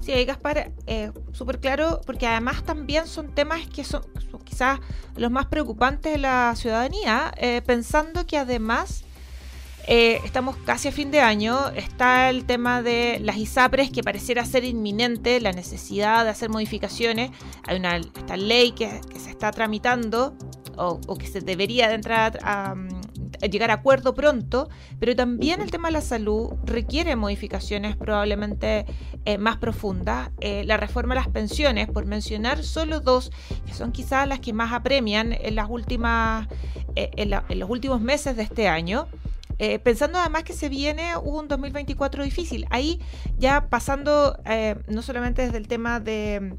Sí, 0.00 0.24
Gaspar, 0.24 0.72
eh, 0.86 1.12
súper 1.30 1.60
claro, 1.60 2.00
porque 2.04 2.26
además 2.26 2.64
también 2.64 3.06
son 3.06 3.32
temas 3.32 3.68
que 3.68 3.84
son, 3.84 4.02
quizás 4.42 4.80
los 5.16 5.30
más 5.30 5.46
preocupantes 5.46 6.12
de 6.12 6.18
la 6.18 6.54
ciudadanía, 6.56 7.32
eh, 7.36 7.62
pensando 7.64 8.26
que 8.26 8.36
además 8.36 9.04
eh, 9.88 10.20
estamos 10.24 10.56
casi 10.58 10.88
a 10.88 10.92
fin 10.92 11.10
de 11.10 11.20
año. 11.20 11.68
Está 11.70 12.30
el 12.30 12.44
tema 12.44 12.82
de 12.82 13.18
las 13.20 13.36
ISAPRES 13.36 13.90
que 13.90 14.02
pareciera 14.02 14.44
ser 14.44 14.64
inminente, 14.64 15.40
la 15.40 15.52
necesidad 15.52 16.24
de 16.24 16.30
hacer 16.30 16.50
modificaciones. 16.50 17.30
Hay 17.66 17.78
una 17.78 17.96
esta 17.96 18.36
ley 18.36 18.72
que, 18.72 19.00
se 19.18 19.30
está 19.30 19.50
tramitando 19.50 20.34
o, 20.76 20.98
que 21.18 21.26
se 21.26 21.40
debería 21.40 21.88
de 21.88 21.94
entrar 21.94 22.38
a, 22.42 22.74
llegar 23.50 23.70
a 23.72 23.74
acuerdo 23.74 24.14
pronto, 24.14 24.68
pero 25.00 25.16
también 25.16 25.60
el 25.60 25.70
tema 25.72 25.88
de 25.88 25.92
la 25.94 26.00
salud 26.00 26.52
requiere 26.64 27.16
modificaciones 27.16 27.96
probablemente 27.96 28.86
eh, 29.24 29.36
más 29.36 29.56
profundas. 29.56 30.30
Eh, 30.40 30.62
la 30.64 30.76
reforma 30.76 31.14
de 31.14 31.20
las 31.22 31.28
pensiones, 31.28 31.88
por 31.88 32.06
mencionar 32.06 32.62
solo 32.62 33.00
dos, 33.00 33.32
que 33.66 33.74
son 33.74 33.90
quizás 33.90 34.28
las 34.28 34.38
que 34.38 34.52
más 34.52 34.72
apremian 34.72 35.32
en 35.32 35.56
las 35.56 35.68
últimas 35.68 36.46
en 36.94 37.58
los 37.58 37.70
últimos 37.70 38.00
meses 38.00 38.36
de 38.36 38.42
este 38.42 38.68
año. 38.68 39.08
Eh, 39.64 39.78
pensando 39.78 40.18
además 40.18 40.42
que 40.42 40.54
se 40.54 40.68
viene 40.68 41.16
un 41.16 41.46
2024 41.46 42.24
difícil. 42.24 42.66
Ahí 42.70 42.98
ya 43.38 43.68
pasando 43.68 44.36
eh, 44.44 44.74
no 44.88 45.02
solamente 45.02 45.42
desde 45.42 45.56
el 45.56 45.68
tema 45.68 46.00
de, 46.00 46.56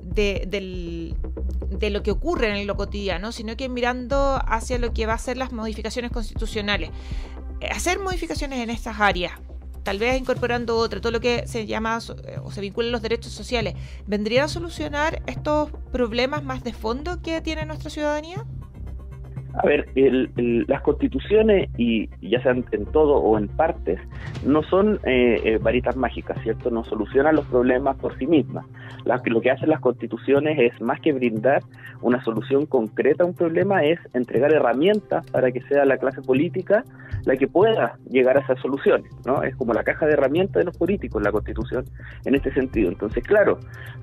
de, 0.00 1.90
lo 1.90 2.02
que 2.02 2.10
ocurre 2.10 2.58
en 2.58 2.66
lo 2.66 2.74
cotidiano, 2.74 3.32
sino 3.32 3.54
que 3.54 3.68
mirando 3.68 4.40
hacia 4.46 4.78
lo 4.78 4.94
que 4.94 5.04
va 5.04 5.12
a 5.12 5.18
ser 5.18 5.36
las 5.36 5.52
modificaciones 5.52 6.10
constitucionales. 6.10 6.88
Eh, 7.60 7.68
hacer 7.70 7.98
modificaciones 7.98 8.60
en 8.60 8.70
estas 8.70 8.98
áreas, 8.98 9.32
tal 9.82 9.98
vez 9.98 10.18
incorporando 10.18 10.78
otra, 10.78 11.02
todo 11.02 11.12
lo 11.12 11.20
que 11.20 11.46
se 11.46 11.66
llama 11.66 11.98
o 12.42 12.50
se 12.50 12.60
vincula 12.62 12.88
a 12.88 12.92
los 12.92 13.02
derechos 13.02 13.34
sociales, 13.34 13.74
¿vendría 14.06 14.44
a 14.44 14.48
solucionar 14.48 15.22
estos 15.26 15.70
problemas 15.92 16.42
más 16.44 16.64
de 16.64 16.72
fondo 16.72 17.20
que 17.20 17.42
tiene 17.42 17.66
nuestra 17.66 17.90
ciudadanía? 17.90 18.46
A 19.54 19.66
ver, 19.66 19.88
las 20.68 20.82
constituciones, 20.82 21.70
y 21.76 22.08
ya 22.20 22.42
sean 22.42 22.64
en 22.70 22.86
todo 22.86 23.16
o 23.16 23.38
en 23.38 23.48
partes, 23.48 23.98
no 24.44 24.62
son 24.62 25.00
eh, 25.04 25.40
eh, 25.44 25.58
varitas 25.58 25.96
mágicas, 25.96 26.40
¿cierto? 26.42 26.70
No 26.70 26.84
solucionan 26.84 27.34
los 27.34 27.46
problemas 27.46 27.96
por 27.96 28.16
sí 28.18 28.26
mismas. 28.26 28.66
lo 29.04 29.40
que 29.40 29.50
hacen 29.50 29.70
las 29.70 29.80
constituciones 29.80 30.58
es, 30.58 30.80
más 30.80 31.00
que 31.00 31.12
brindar 31.12 31.62
una 32.02 32.22
solución 32.24 32.66
concreta 32.66 33.24
a 33.24 33.26
un 33.26 33.34
problema, 33.34 33.84
es 33.84 33.98
entregar 34.14 34.52
herramientas 34.52 35.24
para 35.30 35.50
que 35.50 35.62
sea 35.62 35.84
la 35.84 35.96
clase 35.96 36.22
política 36.22 36.84
la 37.24 37.36
que 37.36 37.48
pueda 37.48 37.98
llegar 38.08 38.36
a 38.36 38.40
esas 38.40 38.60
soluciones, 38.60 39.10
¿no? 39.26 39.42
Es 39.42 39.54
como 39.56 39.74
la 39.74 39.82
caja 39.82 40.06
de 40.06 40.12
herramientas 40.12 40.60
de 40.60 40.64
los 40.64 40.76
políticos, 40.76 41.22
la 41.22 41.32
constitución, 41.32 41.84
en 42.24 42.34
este 42.34 42.52
sentido. 42.54 42.88
Entonces, 42.88 43.24
claro, 43.24 43.58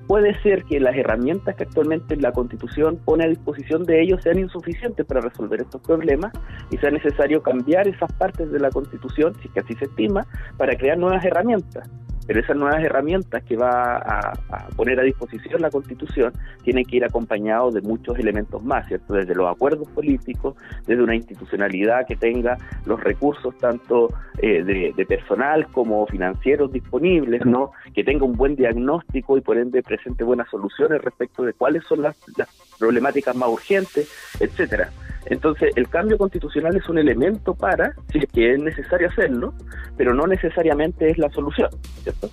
puede 0.06 0.34
ser 0.42 0.64
que 0.64 0.78
las 0.80 0.96
herramientas 0.96 1.56
que 1.56 1.64
actualmente 1.64 2.16
la 2.16 2.32
constitución 2.32 2.98
pone 3.04 3.24
a 3.24 3.28
disposición 3.28 3.84
de 3.84 4.02
ellos 4.02 4.22
sean 4.22 4.38
insuficientes 4.38 5.04
para 5.06 5.20
resolver 5.20 5.35
estos 5.60 5.80
problemas 5.82 6.32
y 6.70 6.78
sea 6.78 6.90
necesario 6.90 7.42
cambiar 7.42 7.86
esas 7.88 8.12
partes 8.12 8.50
de 8.50 8.58
la 8.58 8.70
Constitución, 8.70 9.34
si 9.40 9.48
es 9.48 9.54
que 9.54 9.60
así 9.60 9.74
se 9.74 9.84
estima, 9.84 10.26
para 10.56 10.76
crear 10.76 10.98
nuevas 10.98 11.24
herramientas. 11.24 11.88
Pero 12.26 12.40
esas 12.40 12.56
nuevas 12.56 12.82
herramientas 12.82 13.44
que 13.44 13.56
va 13.56 13.98
a, 13.98 14.32
poner 14.74 14.98
a 14.98 15.04
disposición 15.04 15.62
la 15.62 15.70
Constitución 15.70 16.32
tienen 16.64 16.84
que 16.84 16.96
ir 16.96 17.04
acompañados 17.04 17.74
de 17.74 17.82
muchos 17.82 18.18
elementos 18.18 18.64
más, 18.64 18.86
¿cierto? 18.88 19.14
Desde 19.14 19.34
los 19.34 19.48
acuerdos 19.48 19.88
políticos, 19.90 20.56
desde 20.86 21.02
una 21.02 21.14
institucionalidad 21.14 22.04
que 22.06 22.16
tenga 22.16 22.58
los 22.84 23.00
recursos 23.00 23.56
tanto 23.58 24.12
eh, 24.38 24.64
de, 24.64 25.06
personal 25.06 25.68
como 25.68 26.04
financieros 26.08 26.72
disponibles, 26.72 27.46
¿no? 27.46 27.70
Que 27.94 28.02
tenga 28.02 28.24
un 28.24 28.32
buen 28.32 28.56
diagnóstico 28.56 29.38
y 29.38 29.40
por 29.40 29.56
ende 29.56 29.82
presente 29.84 30.24
buenas 30.24 30.50
soluciones 30.50 31.00
respecto 31.02 31.44
de 31.44 31.52
cuáles 31.52 31.84
son 31.84 32.02
las, 32.02 32.16
las 32.36 32.48
problemáticas 32.78 33.34
más 33.34 33.48
urgentes, 33.48 34.08
etcétera. 34.40 34.90
Entonces, 35.26 35.72
el 35.74 35.88
cambio 35.88 36.18
constitucional 36.18 36.76
es 36.76 36.88
un 36.88 36.98
elemento 36.98 37.54
para, 37.54 37.94
si 38.12 38.18
es 38.18 38.26
que 38.32 38.54
es 38.54 38.60
necesario 38.60 39.08
hacerlo, 39.08 39.54
pero 39.96 40.14
no 40.14 40.26
necesariamente 40.26 41.10
es 41.10 41.18
la 41.18 41.30
solución, 41.30 41.70
¿cierto? 42.02 42.30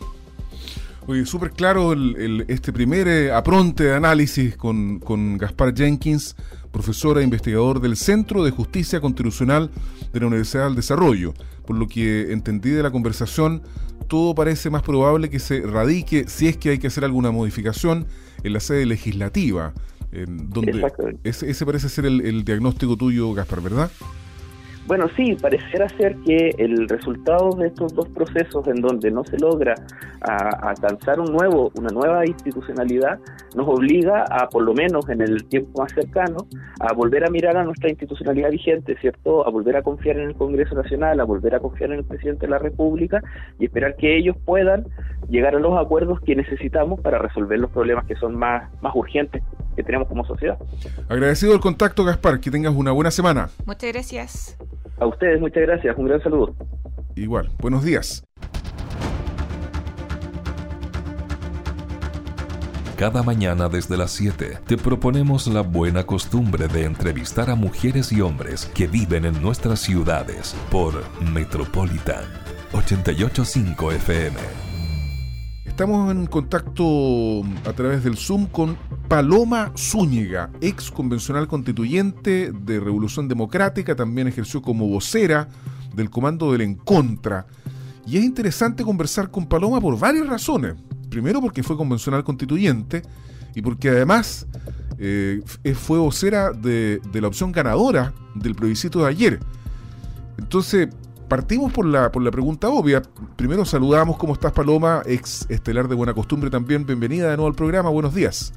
Oye, 1.06 1.26
súper 1.26 1.52
claro 1.52 1.94
este 2.48 2.72
primer 2.72 3.08
eh, 3.10 3.32
apronte 3.32 3.84
de 3.84 3.96
análisis 3.96 4.56
con, 4.56 5.00
con 5.00 5.38
Gaspar 5.38 5.74
Jenkins, 5.76 6.36
profesor 6.72 7.18
e 7.18 7.24
investigador 7.24 7.82
del 7.82 7.98
Centro 7.98 8.44
de 8.44 8.52
Justicia 8.52 9.02
Constitucional 9.02 9.70
de 10.14 10.20
la 10.20 10.28
Universidad 10.28 10.66
del 10.66 10.76
Desarrollo. 10.76 11.34
Por 11.66 11.78
lo 11.78 11.88
que 11.88 12.32
entendí 12.32 12.70
de 12.70 12.84
la 12.84 12.92
conversación, 12.92 13.64
todo 14.08 14.34
parece 14.34 14.70
más 14.70 14.82
probable 14.82 15.30
que 15.30 15.40
se 15.40 15.62
radique, 15.62 16.26
si 16.28 16.48
es 16.48 16.58
que 16.58 16.70
hay 16.70 16.80
que 16.80 16.88
hacer 16.88 17.04
alguna 17.04 17.32
modificación, 17.32 18.08
en 18.44 18.54
la 18.54 18.60
sede 18.60 18.86
legislativa 18.86 19.74
donde 20.28 20.92
ese, 21.24 21.50
ese, 21.50 21.66
parece 21.66 21.90
ser 21.90 22.06
el, 22.06 22.44
diagnóstico 22.44 22.98
tuyo, 22.98 23.34
Gaspar, 23.34 23.62
¿verdad? 23.62 23.92
Bueno, 24.86 25.08
sí, 25.16 25.36
pareciera 25.42 25.88
ser 25.90 26.18
que 26.26 26.54
el 26.58 26.90
resultado 26.90 27.52
de 27.52 27.68
estos 27.68 27.94
dos 27.94 28.10
procesos 28.10 28.68
en 28.68 28.82
donde 28.82 29.12
no 29.12 29.24
se 29.24 29.38
logra 29.38 29.76
alcanzar 30.22 31.20
un 31.20 31.32
nuevo, 31.32 31.72
una 31.76 31.90
nueva 31.90 32.26
institucionalidad 32.26 33.20
nos 33.56 33.68
obliga 33.68 34.26
a, 34.30 34.50
por 34.50 34.64
lo 34.64 34.74
menos 34.74 35.08
en 35.10 35.22
el 35.22 35.46
tiempo 35.46 35.82
más 35.82 35.92
cercano, 35.94 36.48
a 36.80 36.94
volver 36.94 37.26
a 37.26 37.30
mirar 37.30 37.58
a 37.58 37.64
nuestra 37.64 37.90
institucionalidad 37.90 38.50
vigente, 38.50 38.98
¿cierto? 39.00 39.48
A 39.48 39.50
volver 39.50 39.78
a 39.78 39.82
confiar 39.82 40.18
en 40.18 40.30
el 40.30 40.36
Congreso 40.36 40.76
Nacional, 40.76 41.20
a 41.20 41.24
volver 41.24 41.56
a 41.56 41.60
confiar 41.60 41.92
en 41.92 42.00
el 42.00 42.06
presidente 42.06 42.46
de 42.46 42.52
la 42.52 42.58
República 42.58 43.22
y 43.60 43.66
esperar 43.66 43.96
que 43.96 44.18
ellos 44.18 44.36
puedan 44.46 44.86
llegar 45.30 45.56
a 45.56 45.60
los 45.60 45.78
acuerdos 45.80 46.20
que 46.22 46.36
necesitamos 46.36 47.00
para 47.00 47.20
resolver 47.20 47.60
los 47.60 47.72
problemas 47.72 48.06
que 48.06 48.16
son 48.16 48.36
más, 48.36 48.70
más 48.82 48.94
urgentes 48.96 49.44
que 49.76 49.84
tenemos 49.84 50.08
como 50.08 50.26
sociedad. 50.26 50.58
Agradecido 51.10 51.54
el 51.54 51.60
contacto, 51.60 52.04
Gaspar. 52.04 52.40
Que 52.40 52.52
tengas 52.52 52.74
una 52.74 52.92
buena 52.92 53.12
semana. 53.12 53.50
Muchas 53.66 53.92
gracias. 53.92 54.58
A 55.00 55.06
ustedes, 55.06 55.40
muchas 55.40 55.64
gracias. 55.64 55.98
Un 55.98 56.08
gran 56.08 56.22
saludo. 56.22 56.56
Igual. 57.16 57.50
Buenos 57.60 57.84
días. 57.84 58.24
Cada 62.98 63.24
mañana 63.24 63.70
desde 63.70 63.98
las 63.98 64.12
7 64.12 64.60
te 64.66 64.78
proponemos 64.78 65.48
la 65.48 65.62
buena 65.62 66.06
costumbre 66.06 66.68
de 66.68 66.86
entrevistar 66.86 67.50
a 67.50 67.56
mujeres 67.56 68.12
y 68.12 68.22
hombres 68.22 68.68
que 68.68 68.88
viven 68.88 69.26
en 69.26 69.42
nuestras 69.42 69.80
ciudades 69.80 70.56
por 70.72 71.04
Metropolitan 71.22 72.24
885 72.72 73.92
FM. 73.92 74.38
Estamos 75.66 76.12
en 76.12 76.28
contacto 76.28 77.42
a 77.66 77.74
través 77.74 78.04
del 78.04 78.16
Zoom 78.16 78.46
con 78.46 78.78
Paloma 79.14 79.72
Zúñiga, 79.78 80.50
ex 80.60 80.90
convencional 80.90 81.48
constituyente 81.48 82.52
de 82.52 82.80
Revolución 82.80 83.28
Democrática, 83.28 83.96
también 83.96 84.28
ejerció 84.28 84.64
como 84.64 84.88
vocera 84.88 85.50
del 85.94 86.10
Comando 86.10 86.52
del 86.52 86.62
Encontra. 86.62 87.46
Y 88.08 88.18
es 88.18 88.24
interesante 88.24 88.84
conversar 88.84 89.30
con 89.30 89.46
Paloma 89.46 89.80
por 89.80 90.00
varias 90.00 90.26
razones. 90.26 90.74
Primero 91.12 91.42
porque 91.42 91.62
fue 91.62 91.78
convencional 91.78 92.24
constituyente 92.24 93.04
y 93.54 93.62
porque 93.62 93.90
además 93.90 94.48
eh, 94.98 95.44
fue 95.76 96.00
vocera 96.00 96.52
de, 96.52 97.00
de 97.12 97.22
la 97.22 97.28
opción 97.28 97.52
ganadora 97.52 98.16
del 98.34 98.56
plebiscito 98.56 99.04
de 99.04 99.10
ayer. 99.10 99.40
Entonces, 100.40 100.90
partimos 101.28 101.72
por 101.72 101.86
la, 101.86 102.12
por 102.12 102.24
la 102.24 102.32
pregunta 102.32 102.68
obvia. 102.70 103.04
Primero 103.36 103.64
saludamos, 103.64 104.18
¿cómo 104.18 104.34
estás 104.34 104.54
Paloma? 104.54 105.04
Ex 105.06 105.46
estelar 105.50 105.88
de 105.88 105.94
Buena 105.94 106.16
Costumbre 106.16 106.50
también. 106.50 106.84
Bienvenida 106.84 107.30
de 107.30 107.38
nuevo 107.38 107.48
al 107.48 107.54
programa, 107.54 107.92
buenos 107.92 108.16
días. 108.16 108.54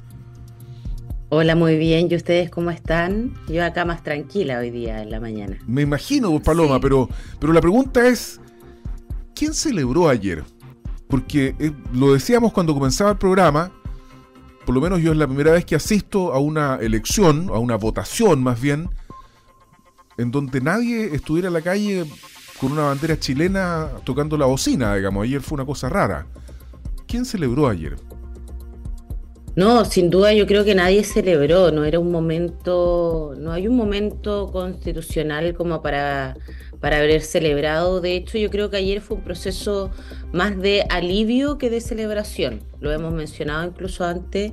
Hola, 1.29 1.55
muy 1.55 1.77
bien. 1.77 2.07
¿Y 2.09 2.15
ustedes 2.15 2.49
cómo 2.49 2.71
están? 2.71 3.33
Yo 3.49 3.65
acá 3.65 3.83
más 3.83 4.01
tranquila 4.01 4.59
hoy 4.59 4.71
día 4.71 5.01
en 5.01 5.11
la 5.11 5.19
mañana. 5.19 5.57
Me 5.67 5.81
imagino, 5.81 6.41
Paloma, 6.41 6.79
pero, 6.79 7.09
pero 7.37 7.51
la 7.51 7.59
pregunta 7.59 8.07
es, 8.07 8.39
¿quién 9.35 9.53
celebró 9.53 10.07
ayer? 10.07 10.45
Porque 11.09 11.53
eh, 11.59 11.73
lo 11.93 12.13
decíamos 12.13 12.53
cuando 12.53 12.73
comenzaba 12.73 13.11
el 13.11 13.17
programa, 13.17 13.73
por 14.65 14.73
lo 14.73 14.79
menos 14.79 15.01
yo 15.01 15.11
es 15.11 15.17
la 15.17 15.27
primera 15.27 15.51
vez 15.51 15.65
que 15.65 15.75
asisto 15.75 16.31
a 16.33 16.39
una 16.39 16.77
elección, 16.77 17.49
a 17.49 17.59
una 17.59 17.75
votación 17.75 18.41
más 18.41 18.61
bien, 18.61 18.89
en 20.17 20.31
donde 20.31 20.61
nadie 20.61 21.13
estuviera 21.13 21.49
en 21.49 21.55
la 21.55 21.61
calle 21.61 22.05
con 22.57 22.71
una 22.71 22.83
bandera 22.83 23.19
chilena 23.19 23.89
tocando 24.05 24.37
la 24.37 24.45
bocina, 24.45 24.95
digamos. 24.95 25.25
Ayer 25.25 25.41
fue 25.41 25.57
una 25.57 25.65
cosa 25.65 25.89
rara. 25.89 26.25
¿Quién 27.05 27.25
celebró 27.25 27.67
ayer? 27.67 27.97
No, 29.57 29.85
sin 29.85 30.11
duda 30.11 30.33
yo 30.33 30.45
creo 30.45 30.63
que 30.63 30.75
nadie 30.75 31.03
celebró, 31.03 31.71
no 31.71 31.83
era 31.83 31.97
un 31.97 32.11
momento, 32.11 33.33
no 33.39 33.51
hay 33.51 33.67
un 33.67 33.75
momento 33.75 34.51
constitucional 34.51 35.55
como 35.55 35.81
para, 35.81 36.37
para 36.79 36.97
haber 36.99 37.21
celebrado. 37.21 37.99
De 37.99 38.15
hecho, 38.15 38.37
yo 38.37 38.51
creo 38.51 38.69
que 38.69 38.77
ayer 38.77 39.01
fue 39.01 39.17
un 39.17 39.23
proceso 39.23 39.89
más 40.31 40.61
de 40.61 40.85
alivio 40.91 41.57
que 41.57 41.71
de 41.71 41.81
celebración. 41.81 42.61
Lo 42.81 42.91
hemos 42.91 43.13
mencionado 43.13 43.65
incluso 43.65 44.05
antes. 44.05 44.51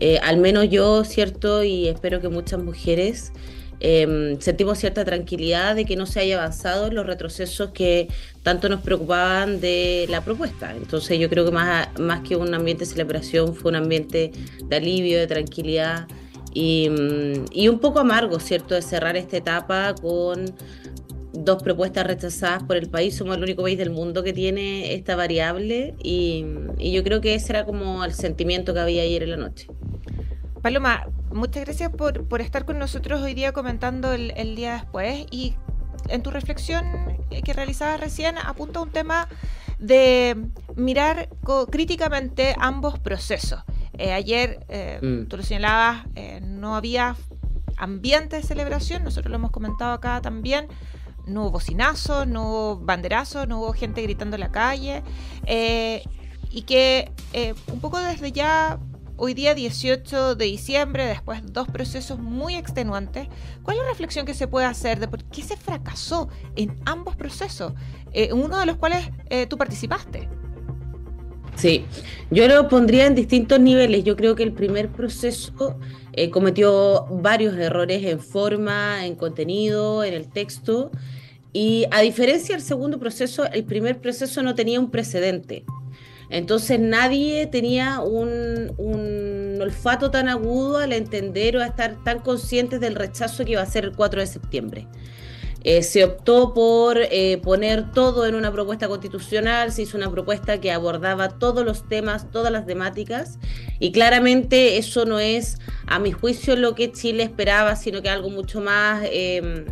Eh, 0.00 0.18
al 0.22 0.38
menos 0.38 0.70
yo, 0.70 1.04
cierto, 1.04 1.62
y 1.62 1.88
espero 1.88 2.22
que 2.22 2.30
muchas 2.30 2.58
mujeres 2.62 3.32
Em, 3.80 4.40
sentimos 4.40 4.78
cierta 4.78 5.04
tranquilidad 5.04 5.76
de 5.76 5.84
que 5.84 5.96
no 5.96 6.06
se 6.06 6.20
haya 6.20 6.38
avanzado 6.38 6.86
en 6.86 6.94
los 6.94 7.06
retrocesos 7.06 7.70
que 7.72 8.08
tanto 8.42 8.68
nos 8.68 8.80
preocupaban 8.80 9.60
de 9.60 10.06
la 10.08 10.24
propuesta. 10.24 10.74
Entonces 10.74 11.18
yo 11.18 11.28
creo 11.28 11.44
que 11.44 11.50
más, 11.50 11.88
más 11.98 12.22
que 12.22 12.36
un 12.36 12.54
ambiente 12.54 12.84
de 12.84 12.90
celebración 12.90 13.54
fue 13.54 13.70
un 13.70 13.76
ambiente 13.76 14.32
de 14.64 14.76
alivio, 14.76 15.18
de 15.18 15.26
tranquilidad 15.26 16.06
y, 16.54 16.88
mm, 16.88 17.44
y 17.52 17.68
un 17.68 17.78
poco 17.78 18.00
amargo, 18.00 18.40
¿cierto?, 18.40 18.74
de 18.74 18.82
cerrar 18.82 19.16
esta 19.16 19.36
etapa 19.36 19.94
con 19.94 20.54
dos 21.34 21.62
propuestas 21.62 22.06
rechazadas 22.06 22.62
por 22.62 22.76
el 22.76 22.88
país. 22.88 23.14
Somos 23.14 23.36
el 23.36 23.42
único 23.42 23.62
país 23.62 23.76
del 23.76 23.90
mundo 23.90 24.22
que 24.22 24.32
tiene 24.32 24.94
esta 24.94 25.16
variable 25.16 25.94
y, 26.02 26.46
y 26.78 26.92
yo 26.92 27.04
creo 27.04 27.20
que 27.20 27.34
ese 27.34 27.52
era 27.52 27.66
como 27.66 28.04
el 28.04 28.14
sentimiento 28.14 28.72
que 28.72 28.80
había 28.80 29.02
ayer 29.02 29.22
en 29.22 29.30
la 29.32 29.36
noche. 29.36 29.66
Paloma, 30.66 31.06
muchas 31.32 31.64
gracias 31.64 31.92
por, 31.92 32.26
por 32.26 32.40
estar 32.40 32.64
con 32.64 32.76
nosotros 32.80 33.22
hoy 33.22 33.34
día 33.34 33.52
comentando 33.52 34.12
el, 34.12 34.56
día 34.56 34.72
después 34.72 35.24
y 35.30 35.54
en 36.08 36.24
tu 36.24 36.32
reflexión 36.32 36.84
que 37.44 37.52
realizabas 37.52 38.00
recién 38.00 38.36
apunta 38.36 38.80
a 38.80 38.82
un 38.82 38.90
tema 38.90 39.28
de 39.78 40.36
mirar 40.74 41.28
críticamente 41.70 42.56
ambos 42.58 42.98
procesos. 42.98 43.62
Eh, 43.96 44.12
ayer, 44.12 44.58
eh, 44.68 44.98
mm. 45.00 45.28
tú 45.28 45.36
lo 45.36 45.44
señalabas, 45.44 46.04
eh, 46.16 46.40
no 46.42 46.74
había 46.74 47.14
ambiente 47.76 48.34
de 48.34 48.42
celebración, 48.42 49.04
nosotros 49.04 49.30
lo 49.30 49.36
hemos 49.36 49.52
comentado 49.52 49.92
acá 49.92 50.20
también, 50.20 50.66
no 51.28 51.42
hubo 51.42 51.52
bocinazo, 51.52 52.26
no 52.26 52.48
hubo 52.48 52.76
banderazo, 52.80 53.46
no 53.46 53.60
hubo 53.60 53.72
gente 53.72 54.02
gritando 54.02 54.34
en 54.34 54.40
la 54.40 54.50
calle, 54.50 55.04
y 56.50 56.62
que 56.62 57.12
un 57.72 57.78
poco 57.78 58.00
desde 58.00 58.32
ya 58.32 58.80
Hoy 59.18 59.32
día 59.32 59.54
18 59.54 60.34
de 60.34 60.44
diciembre, 60.44 61.06
después 61.06 61.42
de 61.42 61.50
dos 61.50 61.68
procesos 61.68 62.18
muy 62.18 62.54
extenuantes, 62.54 63.28
¿cuál 63.62 63.78
es 63.78 63.82
la 63.82 63.88
reflexión 63.88 64.26
que 64.26 64.34
se 64.34 64.46
puede 64.46 64.66
hacer 64.66 65.00
de 65.00 65.08
por 65.08 65.24
qué 65.24 65.42
se 65.42 65.56
fracasó 65.56 66.28
en 66.54 66.76
ambos 66.84 67.16
procesos, 67.16 67.72
eh, 68.12 68.34
uno 68.34 68.58
de 68.58 68.66
los 68.66 68.76
cuales 68.76 69.08
eh, 69.30 69.46
tú 69.46 69.56
participaste? 69.56 70.28
Sí, 71.54 71.86
yo 72.30 72.46
lo 72.46 72.68
pondría 72.68 73.06
en 73.06 73.14
distintos 73.14 73.58
niveles. 73.58 74.04
Yo 74.04 74.16
creo 74.16 74.34
que 74.34 74.42
el 74.42 74.52
primer 74.52 74.90
proceso 74.90 75.78
eh, 76.12 76.28
cometió 76.28 77.06
varios 77.06 77.56
errores 77.56 78.04
en 78.04 78.20
forma, 78.20 79.06
en 79.06 79.14
contenido, 79.14 80.04
en 80.04 80.12
el 80.12 80.28
texto. 80.28 80.90
Y 81.54 81.86
a 81.90 82.02
diferencia 82.02 82.54
del 82.54 82.62
segundo 82.62 82.98
proceso, 82.98 83.50
el 83.50 83.64
primer 83.64 83.98
proceso 83.98 84.42
no 84.42 84.54
tenía 84.54 84.78
un 84.78 84.90
precedente. 84.90 85.64
Entonces 86.30 86.80
nadie 86.80 87.46
tenía 87.46 88.00
un, 88.00 88.74
olfato 89.60 90.10
tan 90.10 90.28
agudo 90.28 90.78
al 90.78 90.92
entender 90.92 91.56
o 91.56 91.62
a 91.62 91.66
estar 91.66 91.96
tan 92.04 92.20
conscientes 92.20 92.80
del 92.80 92.94
rechazo 92.94 93.44
que 93.44 93.52
iba 93.52 93.62
a 93.62 93.66
ser 93.66 93.84
el 93.84 93.92
4 93.92 94.20
de 94.20 94.26
septiembre. 94.26 94.86
Eh, 95.64 95.82
se 95.82 96.04
optó 96.04 96.54
por 96.54 96.96
eh, 96.98 97.38
poner 97.42 97.90
todo 97.90 98.26
en 98.26 98.36
una 98.36 98.52
propuesta 98.52 98.86
constitucional, 98.86 99.72
se 99.72 99.82
hizo 99.82 99.96
una 99.96 100.08
propuesta 100.08 100.60
que 100.60 100.70
abordaba 100.70 101.30
todos 101.40 101.64
los 101.64 101.88
temas, 101.88 102.30
todas 102.30 102.52
las 102.52 102.66
temáticas, 102.66 103.40
y 103.80 103.90
claramente 103.90 104.78
eso 104.78 105.06
no 105.06 105.18
es, 105.18 105.58
a 105.88 105.98
mi 105.98 106.12
juicio, 106.12 106.54
lo 106.54 106.76
que 106.76 106.92
Chile 106.92 107.24
esperaba, 107.24 107.74
sino 107.74 108.00
que 108.00 108.08
algo 108.08 108.30
mucho 108.30 108.60
más 108.60 109.02
em, 109.10 109.64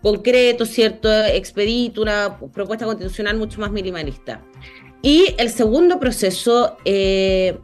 concreto, 0.00 0.64
¿cierto? 0.64 1.12
Expedito, 1.12 2.02
una 2.02 2.38
propuesta 2.38 2.84
constitucional 2.84 3.36
mucho 3.36 3.60
más 3.60 3.72
minimalista. 3.72 4.40
Y 5.02 5.34
el 5.38 5.50
segundo 5.50 6.00
proceso, 6.00 6.76
eh, 6.84 7.58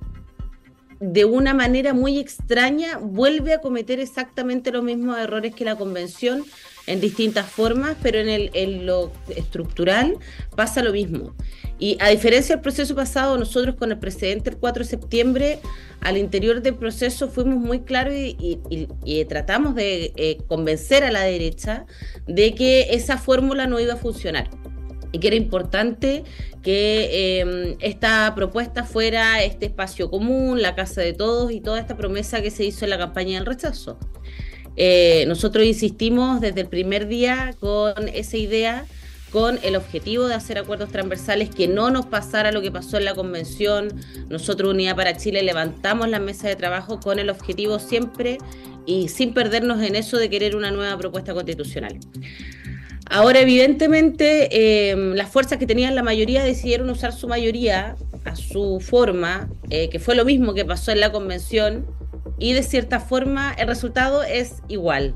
de 1.01 1.25
una 1.25 1.55
manera 1.55 1.95
muy 1.95 2.19
extraña, 2.19 2.99
vuelve 2.99 3.55
a 3.55 3.61
cometer 3.61 3.99
exactamente 3.99 4.71
los 4.71 4.85
mismos 4.85 5.19
errores 5.19 5.55
que 5.55 5.65
la 5.65 5.77
convención 5.77 6.45
en 6.87 7.01
distintas 7.01 7.47
formas, 7.47 7.97
pero 8.03 8.19
en, 8.21 8.87
lo 8.87 9.13
estructural 9.35 10.19
pasa 10.57 10.83
lo 10.83 10.93
mismo. 10.93 11.35
Y 11.79 11.97
a 12.01 12.09
diferencia 12.11 12.55
del 12.55 12.63
proceso 12.63 12.95
pasado, 12.95 13.37
nosotros 13.39 13.75
con 13.77 13.91
el 13.91 13.99
precedente 13.99 14.51
el 14.51 14.57
4 14.59 14.85
de 14.85 14.91
septiembre, 14.91 15.59
al 16.01 16.17
interior 16.17 16.63
del 16.63 16.75
proceso 16.75 17.29
fuimos 17.29 17.59
muy 17.59 17.81
claros 17.81 18.15
y, 18.15 19.25
tratamos 19.29 19.75
de 19.75 20.13
eh, 20.17 20.39
convencer 20.47 21.05
a 21.05 21.11
la 21.11 21.23
derecha 21.23 21.87
de 22.27 22.55
que 22.55 22.89
esa 22.95 23.19
fórmula 23.19 23.67
no 23.67 23.81
iba 23.81 23.95
a 23.95 23.97
funcionar 23.97 24.51
y 25.13 25.19
que 25.19 25.29
era 25.29 25.37
importante 25.37 26.25
que 26.63 27.41
em, 27.41 27.77
esta 27.81 28.35
propuesta 28.35 28.85
fuera 28.85 29.43
este 29.43 29.67
espacio 29.67 30.11
común, 30.11 30.63
la 30.63 30.75
casa 30.75 31.03
de 31.03 31.13
todos 31.13 31.53
y 31.53 31.61
toda 31.61 31.79
esta 31.79 31.97
promesa 31.97 32.41
que 32.41 32.51
se 32.51 32.65
hizo 32.65 32.85
en 32.87 32.91
la 32.91 32.99
campaña 32.99 33.39
del 33.39 33.47
rechazo. 33.47 33.99
Eh, 34.77 35.25
nosotros 35.29 35.67
insistimos 35.67 36.41
desde 36.41 36.63
el 36.63 36.69
primer 36.69 37.07
día 37.07 37.55
con 37.61 38.09
esa 38.09 38.39
idea, 38.39 38.87
con 39.31 39.59
el 39.63 39.77
objetivo 39.77 40.29
de 40.29 40.35
hacer 40.35 40.59
acuerdos 40.59 40.91
transversales, 40.91 41.51
que 41.51 41.69
no 41.69 41.91
nos 41.91 42.07
pasara 42.07 42.53
lo 42.53 42.63
que 42.63 42.71
pasó 42.71 42.97
en 42.97 43.05
la 43.05 43.15
convención. 43.15 43.89
Nosotros, 44.29 44.71
Unidad 44.71 44.97
para 44.97 45.17
Chile, 45.17 45.43
levantamos 45.43 46.09
la 46.09 46.21
mesa 46.21 46.49
de 46.49 46.57
trabajo 46.57 47.01
con 47.01 47.19
el 47.19 47.29
objetivo 47.29 47.79
siempre 47.79 48.39
y 48.87 49.09
sin 49.09 49.35
perdernos 49.35 49.83
en 49.83 49.97
eso 49.97 50.17
de 50.17 50.29
querer 50.29 50.57
una 50.57 50.71
nueva 50.71 50.97
propuesta 50.99 51.35
constitucional. 51.35 51.99
Ahora, 53.15 53.41
evidentemente, 53.41 54.91
em, 54.91 55.13
las 55.13 55.29
fuerzas 55.29 55.59
que 55.59 55.67
tenían 55.67 55.95
la 55.95 56.03
mayoría 56.03 56.43
decidieron 56.43 56.89
usar 56.89 57.13
su 57.13 57.29
mayoría 57.29 57.95
a 58.25 58.37
su 58.37 58.81
forma, 58.81 59.51
eh, 59.69 59.91
que 59.91 59.99
fue 59.99 60.15
lo 60.15 60.25
mismo 60.25 60.55
que 60.55 60.65
pasó 60.65 60.93
en 60.93 61.01
la 61.01 61.13
convención, 61.13 61.87
y 62.39 62.55
de 62.55 62.63
cierta 62.63 63.01
forma 63.01 63.53
el 63.53 63.69
resultado 63.69 64.23
es 64.23 64.63
igual. 64.69 65.15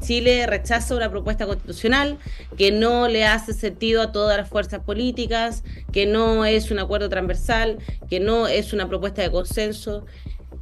Chile 0.00 0.48
rechaza 0.48 0.96
una 0.96 1.12
propuesta 1.12 1.46
constitucional 1.46 2.18
que 2.56 2.72
no 2.72 3.06
le 3.06 3.24
hace 3.24 3.52
sentido 3.52 4.02
a 4.02 4.10
todas 4.10 4.36
las 4.36 4.48
fuerzas 4.48 4.80
políticas, 4.80 5.62
que 5.92 6.06
no 6.06 6.44
es 6.44 6.72
un 6.72 6.80
acuerdo 6.80 7.08
transversal, 7.08 7.78
que 8.10 8.18
no 8.18 8.48
es 8.48 8.72
una 8.72 8.88
propuesta 8.88 9.22
de 9.22 9.30
consenso. 9.30 10.06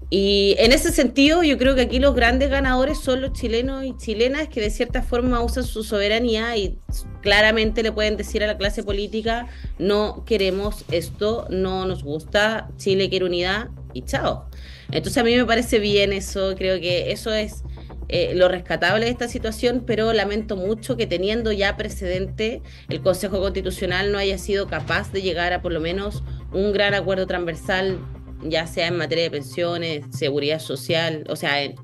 Y 0.08 0.54
en 0.58 0.72
ese 0.72 0.92
sentido, 0.92 1.42
yo 1.42 1.58
creo 1.58 1.75
que 1.75 1.82
aquí 1.82 1.98
los 1.98 2.14
grandes 2.14 2.48
ganadores 2.48 2.98
son 2.98 3.20
los 3.20 3.32
chilenos 3.32 3.84
y 3.84 3.96
chilenas 3.96 4.48
que 4.48 4.60
de 4.60 4.70
cierta 4.70 5.02
forma 5.02 5.40
usan 5.40 5.64
su 5.64 5.82
soberanía 5.82 6.56
y 6.56 6.78
claramente 7.22 7.82
le 7.82 7.90
pueden 7.90 8.16
decir 8.16 8.44
a 8.44 8.46
la 8.46 8.56
clase 8.56 8.84
política, 8.84 9.48
no 9.80 10.25
queremos 10.25 10.84
esto, 10.92 11.48
no 11.50 11.86
nos 11.86 12.04
gusta, 12.04 12.68
Chile 12.76 13.10
quiere 13.10 13.25
unidad 13.25 13.68
y 13.94 14.02
chao. 14.02 14.48
Entonces 14.92 15.18
a 15.18 15.25
mí 15.25 15.34
me 15.34 15.44
parece 15.44 15.80
bien 15.80 16.12
eso, 16.12 16.54
creo 16.56 16.80
que 16.80 17.10
eso 17.10 17.32
es 17.32 17.64
eh, 18.08 18.34
lo 18.36 18.46
rescatable 18.46 19.06
de 19.06 19.10
esta 19.10 19.26
situación, 19.26 19.82
pero 19.84 20.12
lamento 20.12 20.54
mucho 20.56 20.96
que 20.96 21.08
teniendo 21.08 21.50
ya 21.50 21.76
precedente, 21.76 22.62
el 22.88 23.00
Consejo 23.02 23.40
Constitucional 23.40 24.12
no 24.12 24.18
haya 24.18 24.38
sido 24.38 24.68
capaz 24.68 25.10
de 25.10 25.22
llegar 25.22 25.52
a 25.52 25.62
por 25.62 25.72
lo 25.72 25.80
menos 25.80 26.22
un 26.52 26.72
gran 26.72 26.94
acuerdo 26.94 27.26
transversal, 27.26 27.98
ya 28.43 28.66
sea 28.66 28.88
en 28.88 28.97
materia 28.97 29.25
de 29.25 29.31
pensiones, 29.31 30.05
seguridad 30.11 30.59
social, 30.59 31.25
o 31.28 31.37
sea, 31.37 31.62
en, 31.62 31.76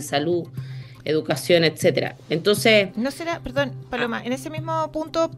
salud, 0.00 0.48
educación, 1.04 1.64
etcétera. 1.64 2.16
Entonces. 2.30 2.96
No 2.96 3.10
será, 3.10 3.40
perdón, 3.40 3.72
Paloma, 3.90 4.24
en 4.24 4.32
ese 4.32 4.50
mismo 4.50 4.90
punto 4.90 5.30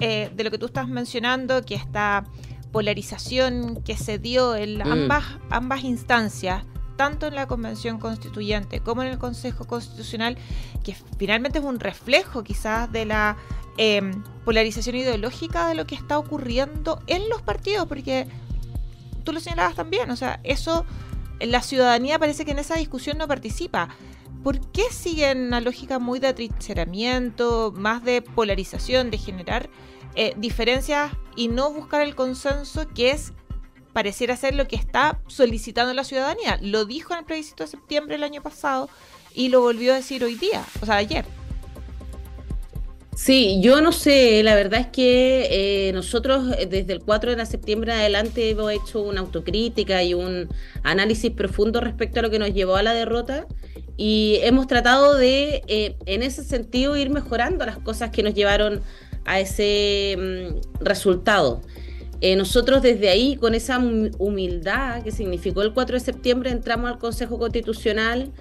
eh, 0.00 0.30
de 0.34 0.44
lo 0.44 0.50
que 0.50 0.58
tú 0.58 0.66
estás 0.66 0.88
mencionando, 0.88 1.64
que 1.64 1.74
esta 1.74 2.24
polarización 2.72 3.82
que 3.82 3.96
se 3.96 4.18
dio 4.18 4.56
en 4.56 4.78
mm. 4.78 4.92
ambas, 4.92 5.24
ambas 5.50 5.84
instancias, 5.84 6.64
tanto 6.96 7.26
en 7.26 7.34
la 7.34 7.46
Convención 7.46 7.98
Constituyente 7.98 8.80
como 8.80 9.02
en 9.02 9.08
el 9.08 9.18
Consejo 9.18 9.66
Constitucional, 9.66 10.36
que 10.82 10.96
finalmente 11.18 11.58
es 11.58 11.64
un 11.64 11.80
reflejo 11.80 12.42
quizás 12.42 12.90
de 12.90 13.04
la 13.04 13.36
em, 13.76 14.22
polarización 14.44 14.96
ideológica 14.96 15.68
de 15.68 15.74
lo 15.74 15.86
que 15.86 15.94
está 15.94 16.18
ocurriendo 16.18 17.02
en 17.06 17.28
los 17.28 17.42
partidos, 17.42 17.86
porque 17.86 18.26
tú 19.22 19.32
lo 19.32 19.40
señalabas 19.40 19.74
también, 19.74 20.10
o 20.10 20.16
sea, 20.16 20.40
eso, 20.44 20.84
la 21.40 21.62
ciudadanía 21.62 22.18
parece 22.18 22.44
que 22.44 22.52
en 22.52 22.58
esa 22.58 22.76
discusión 22.76 23.18
no 23.18 23.28
participa. 23.28 23.88
¿Por 24.42 24.60
qué 24.72 24.84
siguen 24.90 25.46
una 25.46 25.60
lógica 25.60 25.98
muy 25.98 26.18
de 26.18 26.28
atrincheramiento, 26.28 27.72
más 27.76 28.02
de 28.02 28.22
polarización, 28.22 29.10
de 29.10 29.18
generar 29.18 29.70
eh, 30.14 30.34
diferencias 30.36 31.12
y 31.36 31.48
no 31.48 31.72
buscar 31.72 32.02
el 32.02 32.14
consenso 32.14 32.88
que 32.88 33.12
es 33.12 33.32
pareciera 33.92 34.36
ser 34.36 34.54
lo 34.54 34.66
que 34.66 34.76
está 34.76 35.20
solicitando 35.26 35.92
la 35.94 36.04
ciudadanía. 36.04 36.58
Lo 36.60 36.84
dijo 36.84 37.12
en 37.12 37.20
el 37.20 37.24
plebiscito 37.24 37.64
de 37.64 37.70
septiembre 37.70 38.14
del 38.14 38.24
año 38.24 38.42
pasado 38.42 38.88
y 39.34 39.48
lo 39.48 39.60
volvió 39.60 39.92
a 39.92 39.96
decir 39.96 40.24
hoy 40.24 40.34
día, 40.34 40.64
o 40.80 40.86
sea, 40.86 40.96
ayer. 40.96 41.24
Sí, 43.14 43.60
yo 43.60 43.82
no 43.82 43.92
sé, 43.92 44.42
la 44.42 44.54
verdad 44.54 44.80
es 44.80 44.86
que 44.86 45.88
eh, 45.88 45.92
nosotros 45.92 46.48
desde 46.70 46.94
el 46.94 47.00
4 47.00 47.36
de 47.36 47.46
septiembre 47.46 47.92
en 47.92 47.98
adelante 47.98 48.48
hemos 48.48 48.72
hecho 48.72 49.02
una 49.02 49.20
autocrítica 49.20 50.02
y 50.02 50.14
un 50.14 50.48
análisis 50.82 51.30
profundo 51.30 51.80
respecto 51.82 52.20
a 52.20 52.22
lo 52.22 52.30
que 52.30 52.38
nos 52.38 52.54
llevó 52.54 52.76
a 52.76 52.82
la 52.82 52.94
derrota 52.94 53.46
y 53.98 54.38
hemos 54.42 54.66
tratado 54.66 55.14
de, 55.16 55.62
eh, 55.68 55.96
en 56.06 56.22
ese 56.22 56.42
sentido, 56.42 56.96
ir 56.96 57.10
mejorando 57.10 57.66
las 57.66 57.78
cosas 57.78 58.10
que 58.10 58.22
nos 58.22 58.32
llevaron 58.32 58.80
a 59.26 59.40
ese 59.40 60.16
mm, 60.18 60.82
resultado. 60.84 61.60
Eh, 62.22 62.34
nosotros 62.36 62.82
desde 62.82 63.10
ahí, 63.10 63.36
con 63.36 63.54
esa 63.54 63.78
humildad 64.18 65.02
que 65.02 65.10
significó 65.10 65.62
el 65.62 65.74
4 65.74 65.94
de 65.98 66.00
septiembre, 66.00 66.50
entramos 66.50 66.90
al 66.90 66.98
Consejo 66.98 67.38
Constitucional 67.38 68.32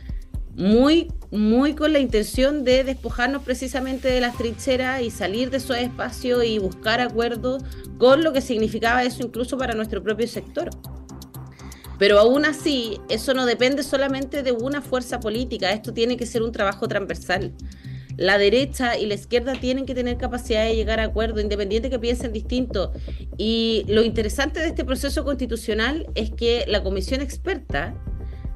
muy, 0.55 1.11
muy 1.31 1.73
con 1.75 1.93
la 1.93 1.99
intención 1.99 2.63
de 2.63 2.83
despojarnos 2.83 3.43
precisamente 3.43 4.07
de 4.09 4.21
las 4.21 4.37
trincheras 4.37 5.01
y 5.01 5.11
salir 5.11 5.49
de 5.49 5.57
esos 5.57 5.77
espacios 5.77 6.43
y 6.43 6.59
buscar 6.59 7.01
acuerdos 7.01 7.63
con 7.97 8.23
lo 8.23 8.33
que 8.33 8.41
significaba 8.41 9.03
eso 9.03 9.23
incluso 9.23 9.57
para 9.57 9.73
nuestro 9.73 10.03
propio 10.03 10.27
sector. 10.27 10.69
Pero 11.97 12.19
aún 12.19 12.45
así, 12.45 12.99
eso 13.09 13.33
no 13.33 13.45
depende 13.45 13.83
solamente 13.83 14.41
de 14.41 14.51
una 14.51 14.81
fuerza 14.81 15.19
política, 15.19 15.71
esto 15.71 15.93
tiene 15.93 16.17
que 16.17 16.25
ser 16.25 16.41
un 16.41 16.51
trabajo 16.51 16.87
transversal 16.87 17.53
la 18.17 18.37
derecha 18.37 18.97
y 18.97 19.05
la 19.05 19.15
izquierda 19.15 19.53
tienen 19.53 19.85
que 19.85 19.95
tener 19.95 20.17
capacidad 20.17 20.63
de 20.65 20.75
llegar 20.75 20.99
a 20.99 21.05
acuerdo, 21.05 21.41
independiente 21.41 21.89
que 21.89 21.99
piensen 21.99 22.31
distinto. 22.31 22.91
Y 23.37 23.83
lo 23.87 24.03
interesante 24.03 24.59
de 24.59 24.67
este 24.67 24.85
proceso 24.85 25.23
constitucional 25.23 26.07
es 26.15 26.31
que 26.31 26.65
la 26.67 26.83
comisión 26.83 27.21
experta 27.21 27.95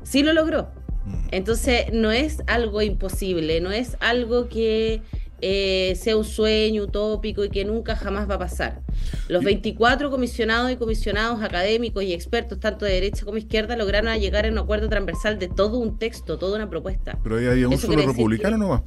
sí 0.03 0.23
lo 0.23 0.33
logró. 0.33 0.71
Mm. 1.05 1.27
Entonces, 1.31 1.85
no 1.93 2.11
es 2.11 2.41
algo 2.47 2.81
imposible, 2.81 3.61
no 3.61 3.71
es 3.71 3.97
algo 3.99 4.49
que 4.49 5.01
eh, 5.41 5.95
sea 5.95 6.15
un 6.15 6.23
sueño 6.23 6.83
utópico 6.83 7.43
y 7.43 7.49
que 7.49 7.65
nunca 7.65 7.95
jamás 7.95 8.29
va 8.29 8.35
a 8.35 8.39
pasar. 8.39 8.81
Los 9.27 9.43
24 9.43 10.09
comisionados 10.09 10.71
y 10.71 10.77
comisionados 10.77 11.43
académicos 11.43 12.03
y 12.03 12.13
expertos, 12.13 12.59
tanto 12.59 12.85
de 12.85 12.93
derecha 12.93 13.25
como 13.25 13.37
izquierda, 13.37 13.75
lograron 13.75 14.17
llegar 14.17 14.45
a 14.45 14.49
un 14.49 14.57
acuerdo 14.57 14.87
transversal 14.89 15.37
de 15.37 15.47
todo 15.47 15.77
un 15.77 15.99
texto, 15.99 16.37
toda 16.37 16.55
una 16.55 16.69
propuesta. 16.69 17.19
Pero 17.21 17.37
ahí 17.37 17.47
había 17.47 17.67
un 17.67 17.77
solo 17.77 18.05
republicano 18.05 18.57
nomás. 18.57 18.81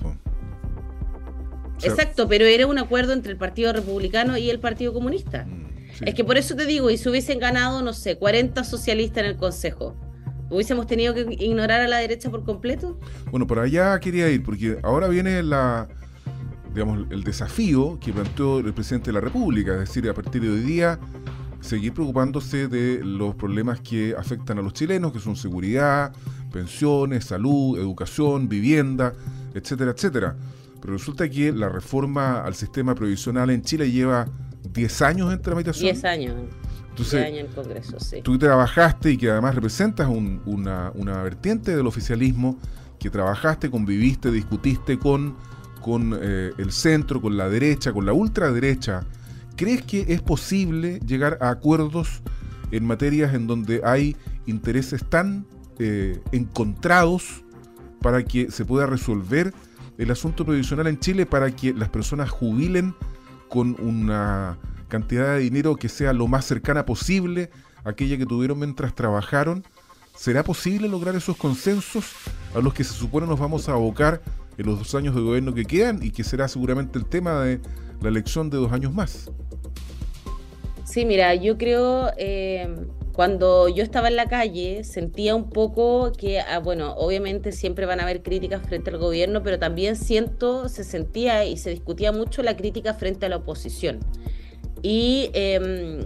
Exacto, 1.82 2.26
pero 2.28 2.44
era 2.46 2.66
un 2.66 2.78
acuerdo 2.78 3.12
entre 3.12 3.30
el 3.30 3.38
Partido 3.38 3.72
Republicano 3.72 4.36
y 4.36 4.50
el 4.50 4.58
Partido 4.58 4.92
Comunista. 4.92 5.44
Mm, 5.44 6.06
es 6.06 6.14
que 6.14 6.24
por 6.24 6.38
eso 6.38 6.56
te 6.56 6.66
digo, 6.66 6.90
y 6.90 6.96
si 6.96 7.08
hubiesen 7.08 7.38
ganado, 7.38 7.82
no 7.82 7.92
sé, 7.92 8.16
40 8.16 8.64
socialistas 8.64 9.18
en 9.18 9.30
el 9.30 9.36
Consejo, 9.36 9.94
¿hubiésemos 10.50 10.86
tenido 10.86 11.14
que 11.14 11.26
ignorar 11.38 11.80
a 11.80 11.88
la 11.88 11.98
derecha 11.98 12.30
por 12.30 12.44
completo? 12.44 12.98
Bueno, 13.30 13.46
por 13.46 13.58
allá 13.58 13.98
quería 14.00 14.28
ir, 14.30 14.42
porque 14.42 14.78
ahora 14.82 15.08
viene 15.08 15.42
la, 15.42 15.88
digamos, 16.72 17.06
el 17.10 17.24
desafío 17.24 17.98
que 18.00 18.12
planteó 18.12 18.58
el 18.60 18.72
presidente 18.74 19.06
de 19.06 19.14
la 19.14 19.20
República, 19.20 19.72
es 19.74 19.80
decir, 19.80 20.08
a 20.08 20.14
partir 20.14 20.42
de 20.42 20.50
hoy 20.50 20.60
día 20.60 20.98
seguir 21.60 21.92
preocupándose 21.92 22.68
de 22.68 23.00
los 23.04 23.34
problemas 23.34 23.80
que 23.80 24.14
afectan 24.16 24.58
a 24.58 24.62
los 24.62 24.72
chilenos, 24.72 25.12
que 25.12 25.18
son 25.18 25.36
seguridad, 25.36 26.12
pensiones, 26.52 27.24
salud, 27.24 27.78
educación, 27.78 28.48
vivienda, 28.48 29.12
etcétera, 29.54 29.90
etcétera. 29.90 30.36
Pero 30.80 30.92
resulta 30.92 31.28
que 31.28 31.52
la 31.52 31.68
reforma 31.68 32.42
al 32.44 32.54
sistema 32.54 32.94
provisional 32.94 33.50
en 33.50 33.62
Chile 33.62 33.90
lleva 33.90 34.28
10 34.72 35.02
años 35.02 35.32
en 35.32 35.42
tramitación. 35.42 35.92
10 35.92 36.04
años. 36.04 36.34
Entonces, 36.98 37.24
años 37.24 37.48
en 37.48 37.54
Congreso, 37.54 38.00
sí. 38.00 38.22
Tú 38.22 38.38
trabajaste 38.38 39.12
y 39.12 39.16
que 39.16 39.30
además 39.30 39.54
representas 39.54 40.08
una, 40.08 41.22
vertiente 41.22 41.76
del 41.76 41.86
oficialismo, 41.86 42.58
que 42.98 43.10
trabajaste, 43.10 43.70
conviviste, 43.70 44.32
discutiste 44.32 44.98
con, 44.98 45.36
con 45.80 46.18
eh, 46.20 46.50
el 46.58 46.72
centro, 46.72 47.20
con 47.22 47.36
la 47.36 47.48
derecha, 47.48 47.92
con 47.92 48.04
la 48.04 48.12
ultraderecha. 48.12 49.06
¿Crees 49.56 49.82
que 49.82 50.06
es 50.08 50.20
posible 50.20 50.98
llegar 51.06 51.38
a 51.40 51.50
acuerdos 51.50 52.22
en 52.72 52.84
materias 52.84 53.34
en 53.34 53.46
donde 53.46 53.80
hay 53.84 54.16
intereses 54.46 55.04
tan 55.08 55.46
eh, 55.78 56.20
encontrados 56.32 57.44
para 58.00 58.24
que 58.24 58.50
se 58.50 58.64
pueda 58.64 58.86
resolver 58.86 59.52
el 59.98 60.10
asunto 60.10 60.44
provisional 60.44 60.86
en 60.86 60.98
Chile 60.98 61.26
para 61.26 61.50
que 61.54 61.72
las 61.72 61.88
personas 61.88 62.30
jubilen 62.30 62.94
con 63.48 63.76
una 63.80 64.58
cantidad 64.88 65.34
de 65.34 65.40
dinero 65.40 65.76
que 65.76 65.88
sea 65.88 66.12
lo 66.12 66.26
más 66.26 66.44
cercana 66.44 66.84
posible 66.84 67.50
a 67.84 67.90
aquella 67.90 68.16
que 68.16 68.26
tuvieron 68.26 68.58
mientras 68.58 68.94
trabajaron. 68.94 69.64
¿Será 70.16 70.42
posible 70.42 70.88
lograr 70.88 71.14
esos 71.14 71.36
consensos 71.36 72.12
a 72.54 72.60
los 72.60 72.74
que 72.74 72.82
se 72.82 72.92
supone 72.92 73.26
nos 73.26 73.38
vamos 73.38 73.68
a 73.68 73.72
abocar 73.72 74.20
en 74.56 74.66
los 74.66 74.78
dos 74.78 74.94
años 74.94 75.14
de 75.14 75.20
gobierno 75.20 75.54
que 75.54 75.64
quedan 75.64 76.02
y 76.02 76.10
que 76.10 76.24
será 76.24 76.48
seguramente 76.48 76.98
el 76.98 77.06
tema 77.06 77.42
de 77.42 77.60
la 78.00 78.08
elección 78.08 78.50
de 78.50 78.56
dos 78.56 78.72
años 78.72 78.92
más? 78.92 79.30
Sí, 80.84 81.04
mira, 81.04 81.34
yo 81.34 81.56
creo 81.58 82.10
eh, 82.16 82.74
cuando 83.18 83.68
yo 83.68 83.82
estaba 83.82 84.08
en 84.08 84.16
la 84.16 84.26
calle 84.26 84.84
sentía 84.84 85.34
un 85.34 85.50
poco 85.50 86.12
que, 86.16 86.40
ah, 86.40 86.60
bueno, 86.60 86.94
obviamente 86.94 87.52
siempre 87.52 87.84
van 87.84 88.00
a 88.00 88.04
haber 88.04 88.22
críticas 88.22 88.62
frente 88.62 88.90
al 88.90 88.98
gobierno, 88.98 89.42
pero 89.42 89.58
también 89.58 89.96
siento, 89.96 90.68
se 90.68 90.84
sentía 90.84 91.44
y 91.44 91.56
se 91.56 91.70
discutía 91.70 92.12
mucho 92.12 92.42
la 92.42 92.56
crítica 92.56 92.94
frente 92.94 93.26
a 93.26 93.28
la 93.28 93.36
oposición. 93.36 93.98
Y 94.82 95.30
em, 95.34 96.00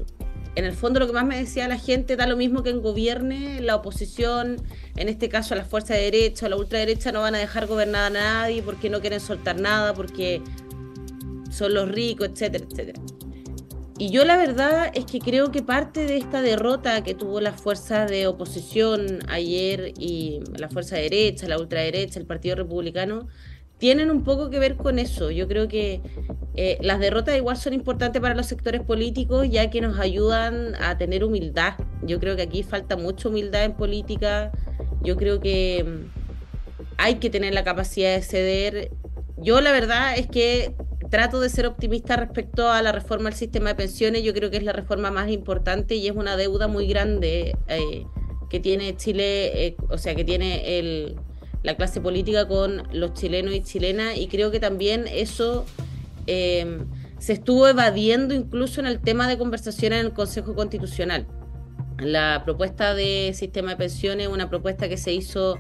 en 0.55 0.65
el 0.65 0.73
fondo 0.73 1.01
lo 1.01 1.07
que 1.07 1.13
más 1.13 1.25
me 1.25 1.39
decía 1.39 1.67
la 1.69 1.79
gente 1.79 2.17
da 2.17 2.27
lo 2.27 2.37
mismo 2.37 2.63
que 2.63 2.71
en 2.71 2.83
gobierne 2.83 3.61
la 3.61 3.77
oposición, 3.77 4.57
en 4.97 5.09
este 5.09 5.29
caso 5.29 5.55
la 5.55 5.65
fuerza 5.65 5.95
de 5.95 6.03
derecha 6.03 6.49
la 6.49 6.57
ultraderecha 6.57 7.13
no 7.13 7.21
van 7.23 7.35
a 7.35 7.39
dejar 7.39 7.67
gobernar 7.67 8.05
a 8.05 8.11
nadie 8.11 8.63
porque 8.63 8.91
no 8.91 9.01
quieren 9.01 9.21
soltar 9.21 9.61
nada, 9.61 9.95
porque 9.95 10.43
son 11.51 11.75
los 11.75 11.89
ricos, 11.91 12.29
etcétera, 12.29 12.65
etcétera. 12.71 13.01
Y 13.99 14.11
yo 14.11 14.25
la 14.25 14.37
verdad 14.37 14.91
es 14.95 15.05
que 15.05 15.21
creo 15.21 15.53
que 15.53 15.63
parte 15.63 16.07
de 16.07 16.17
esta 16.17 16.43
derrota 16.43 17.05
que 17.05 17.15
tuvo 17.15 17.41
la 17.41 17.53
fuerza 17.53 18.07
de 18.07 18.27
oposición 18.27 19.21
ayer 19.29 19.93
y 19.97 20.41
la 20.57 20.69
fuerza 20.69 20.97
derecha, 20.97 21.47
la 21.47 21.59
ultraderecha, 21.59 22.19
el 22.19 22.27
Partido 22.27 22.57
Republicano, 22.57 23.29
tienen 23.83 24.13
un 24.13 24.23
poco 24.23 24.49
que 24.49 24.61
ver 24.61 24.77
con 24.77 25.01
eso. 25.01 25.33
Yo 25.33 25.49
creo 25.49 25.67
que 25.67 26.01
eh, 26.55 26.79
las 26.83 27.01
derrotas 27.01 27.37
igual 27.37 27.57
son 27.57 27.73
importantes 27.73 28.23
para 28.23 28.33
los 28.33 28.47
sectores 28.47 28.81
políticos 28.81 29.49
ya 29.51 29.71
que 29.71 29.81
nos 29.81 29.99
ayudan 29.99 30.77
a 30.81 30.97
tener 30.99 31.25
humildad. 31.25 31.75
Yo 32.01 32.21
creo 32.21 32.37
que 32.37 32.43
aquí 32.43 32.63
falta 32.63 32.97
mucha 32.97 33.29
humildad 33.29 33.65
en 33.65 33.73
política. 33.73 34.53
Yo 35.03 35.17
creo 35.17 35.41
que 35.41 35.85
mm, 35.85 36.21
hay 36.97 37.17
que 37.17 37.29
tener 37.29 37.55
la 37.55 37.65
capacidad 37.65 38.15
de 38.15 38.23
ceder. 38.23 38.93
Yo 39.37 39.61
la 39.61 39.73
verdad 39.73 40.17
es 40.17 40.29
que 40.29 40.77
trato 41.11 41.41
de 41.41 41.49
ser 41.49 41.67
optimista 41.67 42.15
respecto 42.15 42.71
a 42.71 42.83
la 42.83 42.93
reforma 42.93 43.31
del 43.31 43.35
sistema 43.37 43.71
de 43.71 43.75
pensiones. 43.75 44.23
Yo 44.23 44.33
creo 44.33 44.49
que 44.53 44.59
es 44.59 44.63
la 44.63 44.73
reforma 44.73 45.11
más 45.11 45.29
importante 45.29 45.97
y 45.97 46.07
es 46.07 46.15
una 46.15 46.37
deuda 46.37 46.69
muy 46.69 46.87
grande 46.87 47.57
eh, 47.67 48.07
que 48.49 48.61
tiene 48.61 48.97
Chile, 48.97 49.67
eh, 49.67 49.77
o 49.91 49.99
sea, 49.99 50.15
que 50.15 50.23
tiene 50.23 50.79
el, 50.79 51.17
la 51.63 51.77
clase 51.77 52.01
política 52.01 52.47
con 52.49 52.83
los 52.93 53.15
chilenos 53.15 53.55
y 53.55 53.63
chilenas. 53.63 54.17
Y 54.17 54.29
creo 54.29 54.51
que 54.51 54.61
también 54.61 55.07
eso 55.09 55.65
Em, 56.27 56.87
se 57.19 57.33
estuvo 57.35 57.69
evadiendo 57.69 58.35
incluso 58.35 58.81
en 58.81 58.87
el 58.87 59.01
tema 59.01 59.29
de 59.29 59.39
conversación 59.39 59.93
en 59.93 60.07
el 60.07 60.13
Consejo 60.13 60.55
Constitucional. 60.55 61.27
La 61.99 62.43
propuesta 62.45 62.95
de 62.95 63.33
sistema 63.35 63.71
de 63.71 63.77
pensiones 63.77 64.27
es 64.27 64.33
una 64.33 64.49
propuesta 64.49 64.89
que 64.89 64.97
se 64.97 65.13
hizo 65.13 65.59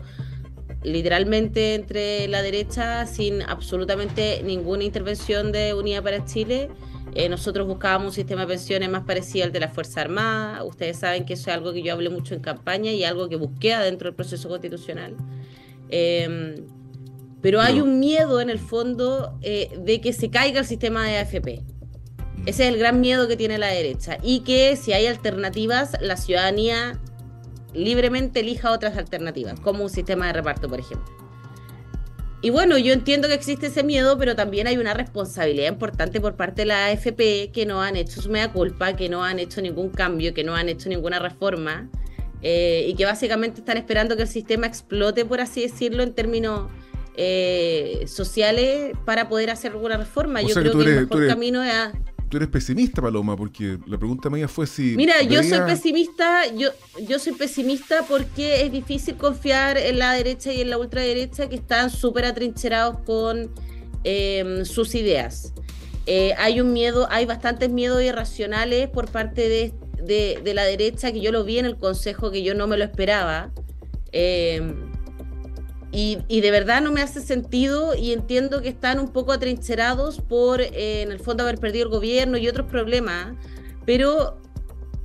literalmente 0.82 1.74
entre 1.74 2.26
la 2.26 2.42
derecha 2.42 3.06
sin 3.06 3.42
absolutamente 3.42 4.42
ninguna 4.44 4.82
intervención 4.82 5.52
de 5.52 5.74
Unidad 5.74 6.02
para 6.02 6.24
Chile. 6.24 6.68
Eh, 7.14 7.28
nosotros 7.28 7.66
buscábamos 7.66 8.08
un 8.08 8.14
sistema 8.14 8.40
de 8.42 8.46
pensiones 8.48 8.88
más 8.88 9.02
parecido 9.02 9.44
al 9.44 9.52
de 9.52 9.60
la 9.60 9.68
Fuerza 9.68 10.00
Armada. 10.00 10.64
Ustedes 10.64 10.98
saben 10.98 11.24
que 11.24 11.34
eso 11.34 11.50
es 11.50 11.56
algo 11.56 11.72
que 11.72 11.82
yo 11.82 11.92
hablé 11.92 12.08
mucho 12.08 12.34
en 12.34 12.40
campaña 12.40 12.90
y 12.90 13.04
algo 13.04 13.28
que 13.28 13.36
busqué 13.36 13.76
dentro 13.76 14.08
del 14.08 14.16
proceso 14.16 14.48
constitucional. 14.48 15.14
Eh, 15.92 16.56
pero 17.42 17.60
hay 17.60 17.80
un 17.80 17.98
miedo 17.98 18.40
en 18.40 18.48
el 18.48 18.60
fondo 18.60 19.36
eh, 19.42 19.76
de 19.78 20.00
que 20.00 20.12
se 20.12 20.30
caiga 20.30 20.60
el 20.60 20.66
sistema 20.66 21.04
de 21.04 21.18
AFP. 21.18 21.60
Mm. 21.60 22.48
Ese 22.48 22.62
es 22.62 22.72
el 22.72 22.78
gran 22.78 23.00
miedo 23.00 23.26
que 23.26 23.36
tiene 23.36 23.58
la 23.58 23.66
derecha. 23.66 24.16
Y 24.22 24.40
que 24.40 24.76
si 24.76 24.92
hay 24.92 25.06
alternativas, 25.06 25.96
la 26.00 26.16
ciudadanía 26.16 27.00
libremente 27.74 28.40
elija 28.40 28.70
otras 28.70 28.96
alternativas, 28.96 29.58
como 29.58 29.82
un 29.82 29.90
sistema 29.90 30.28
de 30.28 30.34
reparto, 30.34 30.68
por 30.68 30.78
ejemplo. 30.78 31.10
Y 32.42 32.50
bueno, 32.50 32.78
yo 32.78 32.92
entiendo 32.92 33.28
que 33.28 33.34
existe 33.34 33.68
ese 33.68 33.82
miedo, 33.82 34.18
pero 34.18 34.36
también 34.36 34.66
hay 34.66 34.76
una 34.76 34.94
responsabilidad 34.94 35.68
importante 35.68 36.20
por 36.20 36.36
parte 36.36 36.62
de 36.62 36.66
la 36.66 36.86
AFP 36.86 37.50
que 37.52 37.66
no 37.66 37.82
han 37.82 37.96
hecho 37.96 38.20
su 38.20 38.30
mea 38.30 38.52
culpa, 38.52 38.94
que 38.94 39.08
no 39.08 39.24
han 39.24 39.38
hecho 39.38 39.60
ningún 39.62 39.90
cambio, 39.90 40.34
que 40.34 40.44
no 40.44 40.54
han 40.54 40.68
hecho 40.68 40.88
ninguna 40.88 41.18
reforma 41.18 41.88
eh, 42.42 42.86
y 42.88 42.94
que 42.94 43.04
básicamente 43.04 43.60
están 43.60 43.76
esperando 43.76 44.16
que 44.16 44.22
el 44.22 44.28
sistema 44.28 44.66
explote, 44.66 45.24
por 45.24 45.40
así 45.40 45.62
decirlo, 45.62 46.02
en 46.02 46.12
términos 46.12 46.70
eh, 47.16 48.04
sociales 48.06 48.96
para 49.04 49.28
poder 49.28 49.50
hacer 49.50 49.72
alguna 49.72 49.96
reforma. 49.96 50.42
Yo 50.42 50.54
creo 50.54 50.72
que, 50.72 50.84
el 50.84 51.00
mejor 51.02 51.26
camino 51.26 51.62
es 51.62 51.92
Tú 52.32 52.38
eres 52.38 52.48
pesimista, 52.48 53.02
Paloma, 53.02 53.36
porque 53.36 53.78
la 53.86 53.98
pregunta 53.98 54.30
mía 54.30 54.48
fue 54.48 54.66
si... 54.66 54.96
Mira, 54.96 55.20
yo 55.20 55.42
soy 55.42 55.60
pesimista, 55.66 56.46
yo, 56.54 56.70
yo 57.06 57.18
soy 57.18 57.34
pesimista 57.34 58.06
porque 58.08 58.62
es 58.62 58.72
difícil 58.72 59.16
confiar 59.16 59.76
en 59.76 59.98
la 59.98 60.14
derecha 60.14 60.50
y 60.50 60.62
en 60.62 60.70
la 60.70 60.78
ultraderecha 60.78 61.50
que 61.50 61.56
están 61.56 61.90
súper 61.90 62.24
atrincherados 62.24 63.00
con 63.00 63.50
em, 64.02 64.64
sus 64.64 64.94
ideas. 64.94 65.52
Eh, 66.06 66.32
hay 66.38 66.62
un 66.62 66.72
miedo, 66.72 67.06
hay 67.10 67.26
bastantes 67.26 67.68
miedos 67.68 68.02
irracionales 68.02 68.88
por 68.88 69.10
parte 69.10 69.50
de, 69.50 69.74
de, 70.04 70.40
de, 70.42 70.54
la 70.54 70.64
derecha 70.64 71.12
que 71.12 71.20
yo 71.20 71.32
lo 71.32 71.44
vi 71.44 71.58
en 71.58 71.66
el 71.66 71.76
consejo 71.76 72.30
que 72.30 72.42
yo 72.42 72.54
no 72.54 72.66
me 72.66 72.76
lo 72.76 72.84
esperaba. 72.84 73.52
Eh, 74.12 74.74
y, 75.94 76.40
de 76.40 76.50
verdad 76.50 76.80
no 76.80 76.90
me 76.90 77.02
hace 77.02 77.20
sentido 77.20 77.94
y 77.94 78.12
entiendo 78.12 78.62
que 78.62 78.70
están 78.70 78.98
un 78.98 79.12
poco 79.12 79.32
atrincherados 79.32 80.20
por, 80.22 80.62
eh, 80.62 81.02
en 81.02 81.12
el 81.12 81.20
fondo, 81.20 81.42
haber 81.42 81.58
perdido 81.58 81.84
el 81.84 81.90
gobierno 81.90 82.38
y 82.38 82.48
otros 82.48 82.66
problemas. 82.66 83.36
Pero 83.84 84.40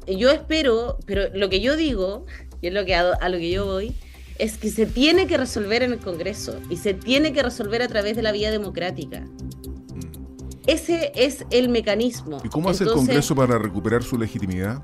yo 0.07 0.31
espero, 0.31 0.97
pero 1.05 1.27
lo 1.33 1.49
que 1.49 1.59
yo 1.59 1.75
digo, 1.75 2.25
y 2.61 2.67
es 2.67 2.73
lo 2.73 2.85
que 2.85 2.95
a, 2.95 3.11
a 3.11 3.27
lo 3.27 3.37
que 3.37 3.51
yo 3.51 3.65
voy, 3.65 3.93
es 4.39 4.57
que 4.57 4.69
se 4.69 4.85
tiene 4.85 5.27
que 5.27 5.35
resolver 5.35 5.83
en 5.83 5.91
el 5.91 5.99
Congreso 5.99 6.57
y 6.69 6.77
se 6.77 6.93
tiene 6.93 7.33
que 7.33 7.43
resolver 7.43 7.81
a 7.81 7.89
través 7.89 8.15
de 8.15 8.21
la 8.21 8.31
vía 8.31 8.49
democrática. 8.49 9.25
Ese 10.67 11.11
es 11.15 11.45
el 11.49 11.69
mecanismo. 11.69 12.39
¿Y 12.43 12.49
cómo 12.49 12.69
hace 12.69 12.83
el 12.83 12.91
Congreso 12.91 13.35
para 13.35 13.57
recuperar 13.57 14.03
su 14.03 14.17
legitimidad? 14.17 14.83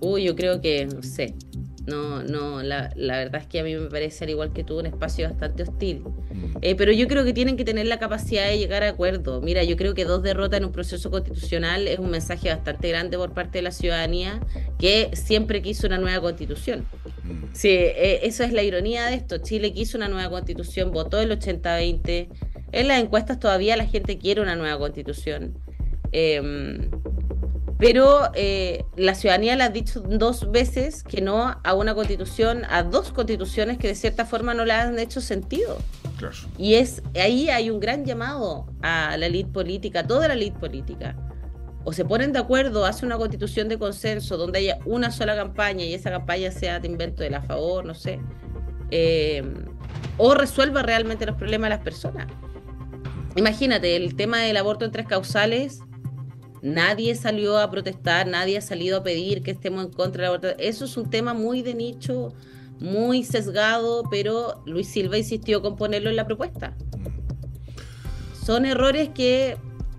Uy, 0.00 0.24
yo 0.24 0.36
creo 0.36 0.60
que, 0.60 0.86
no 0.86 1.02
sé, 1.02 1.34
no, 1.86 2.24
no, 2.24 2.62
la, 2.64 2.90
la, 2.96 3.18
verdad 3.18 3.42
es 3.42 3.46
que 3.46 3.60
a 3.60 3.62
mí 3.62 3.74
me 3.76 3.88
parece, 3.88 4.24
al 4.24 4.30
igual 4.30 4.52
que 4.52 4.64
tú, 4.64 4.78
un 4.78 4.86
espacio 4.86 5.28
bastante 5.28 5.62
hostil. 5.62 6.00
Mm. 6.00 6.56
Eh, 6.60 6.74
pero 6.74 6.90
yo 6.90 7.06
creo 7.06 7.24
que 7.24 7.32
tienen 7.32 7.56
que 7.56 7.64
tener 7.64 7.86
la 7.86 8.00
capacidad 8.00 8.48
de 8.48 8.58
llegar 8.58 8.82
a 8.82 8.88
acuerdo. 8.88 9.40
Mira, 9.40 9.62
yo 9.62 9.76
creo 9.76 9.94
que 9.94 10.04
dos 10.04 10.22
derrotas 10.22 10.58
en 10.58 10.64
un 10.66 10.72
proceso 10.72 11.12
constitucional 11.12 11.86
es 11.86 12.00
un 12.00 12.10
mensaje 12.10 12.48
bastante 12.48 12.88
grande 12.88 13.16
por 13.16 13.32
parte 13.34 13.58
de 13.58 13.62
la 13.62 13.70
ciudadanía 13.70 14.40
que 14.80 15.10
siempre 15.14 15.62
quiso 15.62 15.86
una 15.86 15.98
nueva 15.98 16.20
constitución. 16.20 16.86
Mm. 17.22 17.44
Sí, 17.52 17.68
eh, 17.68 18.20
eso 18.24 18.42
es 18.42 18.52
la 18.52 18.64
ironía 18.64 19.06
de 19.06 19.14
esto. 19.14 19.38
Chile 19.38 19.72
quiso 19.72 19.96
una 19.96 20.08
nueva 20.08 20.28
constitución, 20.28 20.90
votó 20.90 21.20
el 21.20 21.30
80-20. 21.30 22.28
En 22.76 22.88
las 22.88 23.00
encuestas 23.00 23.40
todavía 23.40 23.76
la 23.76 23.86
gente 23.86 24.18
quiere 24.18 24.42
una 24.42 24.54
nueva 24.54 24.78
constitución. 24.78 25.58
Eh, 26.12 26.90
pero 27.78 28.30
eh, 28.34 28.84
la 28.96 29.14
ciudadanía 29.14 29.54
le 29.56 29.64
ha 29.64 29.68
dicho 29.68 30.00
dos 30.00 30.50
veces 30.50 31.02
que 31.02 31.20
no 31.20 31.56
a 31.62 31.74
una 31.74 31.94
constitución, 31.94 32.64
a 32.68 32.82
dos 32.82 33.12
constituciones 33.12 33.76
que 33.78 33.88
de 33.88 33.94
cierta 33.94 34.24
forma 34.24 34.54
no 34.54 34.64
le 34.64 34.72
han 34.72 34.98
hecho 34.98 35.20
sentido. 35.20 35.78
Y 36.58 36.74
es 36.74 37.02
ahí 37.14 37.48
hay 37.48 37.70
un 37.70 37.80
gran 37.80 38.04
llamado 38.04 38.66
a 38.82 39.16
la 39.18 39.26
élite 39.26 39.50
política, 39.50 40.00
a 40.00 40.06
toda 40.06 40.28
la 40.28 40.34
élite 40.34 40.58
política. 40.58 41.16
O 41.84 41.92
se 41.92 42.04
ponen 42.04 42.32
de 42.32 42.40
acuerdo, 42.40 42.84
hace 42.84 43.06
una 43.06 43.16
constitución 43.16 43.68
de 43.68 43.78
consenso 43.78 44.36
donde 44.36 44.58
haya 44.58 44.78
una 44.84 45.10
sola 45.10 45.34
campaña 45.34 45.84
y 45.84 45.94
esa 45.94 46.10
campaña 46.10 46.50
sea 46.50 46.80
de 46.80 46.88
invento 46.88 47.22
de 47.22 47.30
la 47.30 47.42
favor, 47.42 47.86
no 47.86 47.94
sé. 47.94 48.20
Eh, 48.90 49.42
o 50.18 50.34
resuelva 50.34 50.82
realmente 50.82 51.24
los 51.26 51.36
problemas 51.36 51.70
de 51.70 51.76
las 51.76 51.84
personas. 51.84 52.26
Imagínate, 53.36 53.96
el 53.96 54.16
tema 54.16 54.38
del 54.38 54.56
aborto 54.56 54.84
en 54.84 54.92
tres 54.92 55.06
causales 55.06 55.80
Nadie 56.66 57.14
salió 57.14 57.58
a 57.58 57.70
protestar, 57.70 58.26
nadie 58.26 58.58
ha 58.58 58.60
salido 58.60 58.98
a 58.98 59.02
pedir 59.04 59.42
que 59.44 59.52
estemos 59.52 59.84
en 59.84 59.92
contra 59.92 60.22
del 60.22 60.28
aborto. 60.30 60.48
Eso 60.58 60.84
es 60.84 60.96
un 60.96 61.08
tema 61.08 61.32
muy 61.32 61.62
de 61.62 61.74
nicho, 61.74 62.32
muy 62.80 63.22
sesgado, 63.22 64.02
pero 64.10 64.64
Luis 64.66 64.88
Silva 64.88 65.16
insistió 65.16 65.62
con 65.62 65.76
ponerlo 65.76 66.10
en 66.10 66.16
la 66.16 66.26
propuesta. 66.26 66.76
Son 68.44 68.64
errores 68.64 69.10
que, 69.10 69.56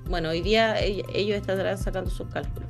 bueno, 0.09 0.29
hoy 0.29 0.41
día 0.41 0.77
ellos 0.81 1.37
están 1.37 1.77
sacando 1.77 2.09
sus 2.09 2.27
cálculos. 2.27 2.67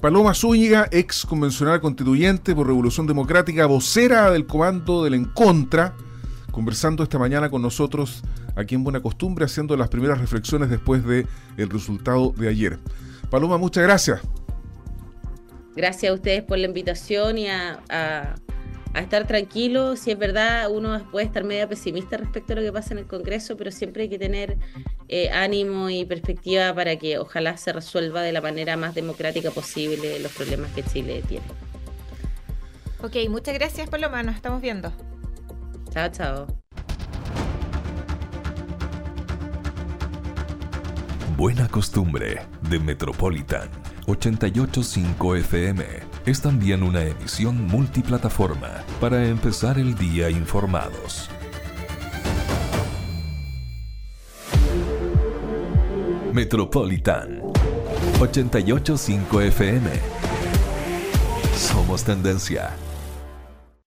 Paloma 0.00 0.32
Zúñiga, 0.32 0.88
ex 0.92 1.26
convencional 1.26 1.80
constituyente 1.80 2.54
por 2.54 2.68
Revolución 2.68 3.08
Democrática, 3.08 3.66
vocera 3.66 4.30
del 4.30 4.46
comando 4.46 5.02
del 5.02 5.14
En 5.14 5.24
Contra, 5.24 5.96
conversando 6.50 7.02
esta 7.02 7.18
mañana 7.18 7.50
con 7.50 7.62
nosotros 7.62 8.22
aquí 8.56 8.74
en 8.74 8.84
Buena 8.84 9.00
Costumbre, 9.00 9.44
haciendo 9.44 9.76
las 9.76 9.88
primeras 9.88 10.18
reflexiones 10.20 10.70
después 10.70 11.04
del 11.04 11.26
el 11.56 11.70
resultado 11.70 12.32
de 12.36 12.48
ayer. 12.48 12.78
Paloma, 13.30 13.58
muchas 13.58 13.84
gracias. 13.84 14.20
Gracias 15.76 16.10
a 16.10 16.14
ustedes 16.14 16.42
por 16.42 16.58
la 16.58 16.66
invitación 16.66 17.38
y 17.38 17.48
a, 17.48 18.34
estar 18.94 19.26
tranquilos. 19.26 20.00
Si 20.00 20.10
es 20.10 20.18
verdad, 20.18 20.68
uno 20.70 21.00
puede 21.12 21.26
estar 21.26 21.44
medio 21.44 21.68
pesimista 21.68 22.16
respecto 22.16 22.52
a 22.52 22.56
lo 22.56 22.62
que 22.62 22.72
pasa 22.72 22.92
en 22.92 22.98
el 22.98 23.06
Congreso, 23.06 23.56
pero 23.56 23.70
siempre 23.70 24.02
hay 24.02 24.08
que 24.08 24.18
tener 24.18 24.58
eh, 25.08 25.30
ánimo 25.30 25.88
y 25.90 26.04
perspectiva 26.04 26.74
para 26.74 26.96
que 26.96 27.18
ojalá 27.18 27.56
se 27.56 27.72
resuelva 27.72 28.22
de 28.22 28.32
la 28.32 28.40
manera 28.40 28.76
más 28.76 28.94
democrática 28.94 29.52
posible 29.52 30.18
los 30.18 30.32
problemas 30.32 30.72
que 30.72 30.82
Chile 30.82 31.22
tiene. 31.26 31.46
Ok, 33.02 33.16
muchas 33.30 33.54
gracias 33.54 33.88
Paloma, 33.88 34.22
nos 34.22 34.34
estamos 34.34 34.60
viendo. 34.60 34.92
Chao, 35.90 36.08
chao. 36.08 36.46
Buena 41.36 41.66
Costumbre 41.68 42.42
de 42.68 42.78
Metropolitan 42.78 43.68
885 44.06 45.36
FM 45.36 45.84
es 46.26 46.40
también 46.40 46.82
una 46.82 47.02
emisión 47.02 47.66
multiplataforma 47.66 48.84
para 49.00 49.24
empezar 49.26 49.78
el 49.78 49.96
día 49.96 50.30
informados. 50.30 51.28
Metropolitan 56.32 57.40
885 58.20 59.40
FM. 59.40 59.90
Somos 61.56 62.04
tendencia. 62.04 62.76